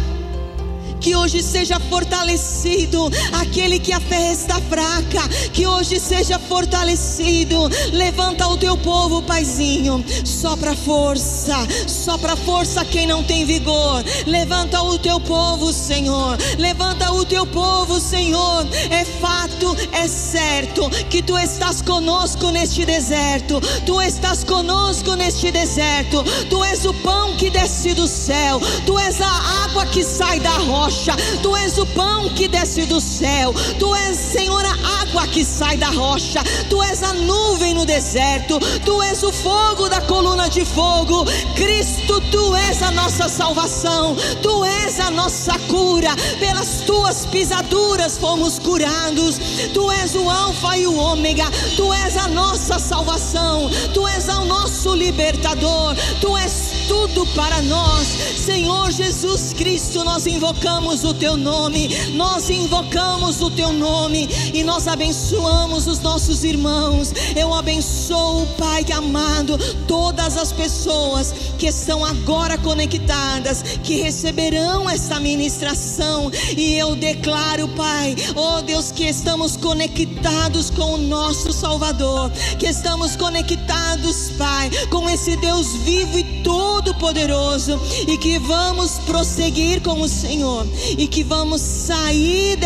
que 1.05 1.14
hoje 1.14 1.42
seja 1.42 1.78
fortalecido. 1.78 3.11
Aquele 3.34 3.78
que 3.78 3.92
a 3.92 4.00
fé 4.00 4.32
está 4.32 4.59
fraca, 4.59 5.28
que 5.52 5.66
hoje 5.66 6.00
seja 6.00 6.38
fortalecido. 6.38 7.68
Levanta 7.92 8.48
o 8.48 8.57
teu 8.57 8.74
povo, 8.78 9.20
Paizinho. 9.20 10.02
Sopra 10.24 10.74
força, 10.74 11.57
sopra 11.86 12.34
força 12.36 12.86
quem 12.86 13.07
não 13.07 13.22
tem 13.22 13.44
vigor. 13.44 14.02
Levanta 14.26 14.80
o 14.82 14.98
teu 14.98 15.20
povo, 15.20 15.74
Senhor. 15.74 16.38
Levanta 16.57 17.12
o 17.12 17.22
teu 17.26 17.44
povo, 17.44 18.00
Senhor. 18.00 18.66
É 18.90 19.05
fato, 19.05 19.76
é 19.92 20.09
certo 20.09 20.88
que 21.11 21.22
tu 21.22 21.36
estás 21.36 21.82
conosco 21.82 22.50
neste 22.50 22.86
deserto. 22.86 23.61
Tu 23.84 24.00
estás 24.00 24.42
conosco 24.42 25.14
neste 25.16 25.50
deserto. 25.52 26.24
Tu 26.48 26.64
és 26.64 26.86
o 26.86 26.94
pão 26.94 27.36
que 27.36 27.50
desce 27.50 27.92
do 27.92 28.09
céu. 28.09 28.59
Tu 28.86 28.98
és 28.98 29.20
a 29.20 29.64
água 29.64 29.84
que 29.84 30.02
sai 30.02 30.40
da 30.40 30.57
rocha 30.57 30.93
rocha, 30.95 31.16
tu 31.42 31.57
és 31.57 31.76
o 31.78 31.86
pão 31.86 32.28
que 32.30 32.47
desce 32.47 32.86
do 32.86 33.01
céu, 33.01 33.53
tu 33.78 33.95
és, 33.95 34.16
Senhor, 34.16 34.64
a 34.64 35.03
água 35.03 35.26
que 35.26 35.45
sai 35.45 35.76
da 35.76 35.90
rocha, 35.90 36.42
tu 36.70 36.82
és 36.82 37.03
a 37.03 37.12
nuvem 37.12 37.74
no 37.74 37.84
deserto, 37.84 38.61
tu 38.84 39.03
és 39.03 39.22
o 39.22 39.32
fogo 39.32 39.88
da 39.88 40.01
coluna 40.03 40.49
de 40.49 40.64
fogo, 40.64 41.24
Cristo, 41.57 42.20
tu 42.30 42.55
és 42.55 42.80
a 42.82 42.90
nossa 42.92 43.28
salvação, 43.28 44.16
tu 44.40 44.64
és 44.64 45.01
a 45.01 45.11
nossa 45.11 45.59
cura, 45.68 46.14
pelas 46.38 46.82
tuas 46.86 47.26
pisaduras 47.26 48.16
fomos 48.16 48.59
curados, 48.59 49.38
tu 49.72 49.90
és 49.90 50.14
o 50.14 50.30
Alfa 50.30 50.78
e 50.78 50.86
o 50.86 50.97
Ômega, 50.97 51.51
tu 51.76 51.92
és 51.92 52.16
a 52.16 52.28
nossa 52.28 52.78
salvação, 52.78 53.68
tu 53.92 54.07
és 54.07 54.28
o 54.28 54.45
nosso 54.45 54.95
libertador, 54.95 55.97
tu 56.20 56.36
és 56.36 56.74
tudo 56.87 57.26
para 57.35 57.61
nós, 57.62 58.07
Senhor 58.07 58.91
Jesus 58.91 59.53
Cristo, 59.53 60.05
nós 60.05 60.26
invocamos 60.26 61.05
o 61.05 61.12
teu 61.12 61.37
nome, 61.37 61.89
nós 62.14 62.49
invocamos 62.51 63.41
o 63.43 63.51
teu 63.51 63.72
nome 63.72 64.28
e 64.53 64.62
nós 64.62 64.87
abençoamos 64.87 65.87
os 65.87 66.01
nossos 66.01 66.45
irmãos. 66.45 67.12
Eu 67.37 67.53
abençoo, 67.53 68.47
Pai 68.59 68.85
amado, 68.95 69.59
todas 69.87 70.37
as 70.37 70.53
pessoas 70.53 71.32
que 71.59 71.66
estão 71.66 72.05
agora 72.05 72.57
conectadas, 72.59 73.62
que 73.82 74.01
receberão 74.01 74.89
essa 74.89 75.18
ministração. 75.20 76.30
E 76.57 76.74
eu 76.74 76.95
declaro, 76.95 77.68
Pai, 77.68 78.14
oh 78.35 78.62
Deus, 78.62 78.91
que 78.91 79.05
estamos 79.05 79.57
conectados 79.57 80.70
com 80.70 80.95
o 80.95 80.99
nosso 80.99 81.53
Salvador, 81.53 82.30
que 82.59 82.66
estamos 82.66 83.16
conectados, 83.16 84.30
Pai, 84.37 84.70
com 84.91 85.09
esse 85.09 85.37
Deus 85.37 85.68
vivo 85.85 86.18
e 86.18 86.24
todo-poderoso 86.45 87.80
e 88.07 88.16
que 88.18 88.38
vamos 88.38 88.99
prosseguir 89.01 89.80
com 89.80 90.01
o 90.01 90.09
Senhor 90.09 90.64
e 90.97 91.09
que 91.09 91.24
vamos 91.24 91.61
sair 91.61 92.57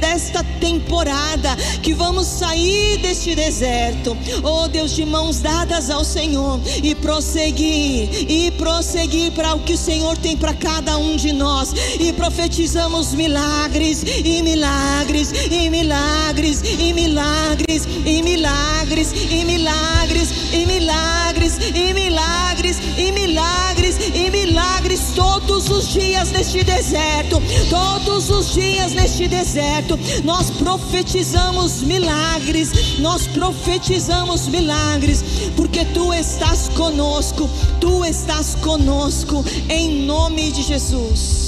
desta 0.00 0.42
temporada, 0.60 1.54
que 1.82 1.92
vamos 1.92 2.26
sair 2.26 2.98
deste 2.98 3.34
deserto, 3.34 4.16
oh 4.42 4.68
Deus, 4.68 4.92
de 4.94 5.04
mãos 5.04 5.40
dadas 5.40 5.90
ao 5.90 6.04
Senhor 6.04 6.60
e 6.82 6.94
prosseguir, 6.94 8.08
e 8.30 8.50
prosseguir 8.52 9.32
para 9.32 9.54
o 9.54 9.60
que 9.60 9.74
o 9.74 9.78
Senhor 9.78 10.16
tem 10.18 10.36
para 10.36 10.54
cada 10.54 10.96
um 10.96 11.16
de 11.16 11.32
nós, 11.32 11.74
e 11.98 12.12
profetizamos 12.12 13.12
milagres, 13.12 14.02
e 14.02 14.42
milagres, 14.42 15.32
e 15.50 15.68
milagres, 15.68 16.62
e 16.62 16.92
milagres, 16.92 17.84
e 18.04 18.22
milagres, 18.22 19.12
e 19.12 19.44
milagres, 19.44 20.30
e 20.52 20.66
milagres, 20.66 21.58
e 21.74 21.94
milagres, 21.94 22.76
e 22.96 23.12
milagres, 23.20 23.96
e 24.14 24.30
milagres 24.30 25.00
todos 25.14 25.68
os 25.70 25.88
dias 25.88 26.30
neste 26.30 26.62
deserto 26.62 27.40
Todos 27.68 28.30
os 28.30 28.54
dias 28.54 28.92
neste 28.92 29.28
deserto, 29.28 29.98
nós 30.24 30.50
profetizamos 30.50 31.82
milagres, 31.82 32.98
nós 32.98 33.26
profetizamos 33.26 34.48
milagres, 34.48 35.22
porque 35.56 35.84
tu 35.86 36.12
estás 36.12 36.68
conosco, 36.70 37.48
tu 37.80 38.04
estás 38.04 38.54
conosco, 38.56 39.44
em 39.68 40.04
nome 40.04 40.50
de 40.52 40.62
Jesus. 40.62 41.45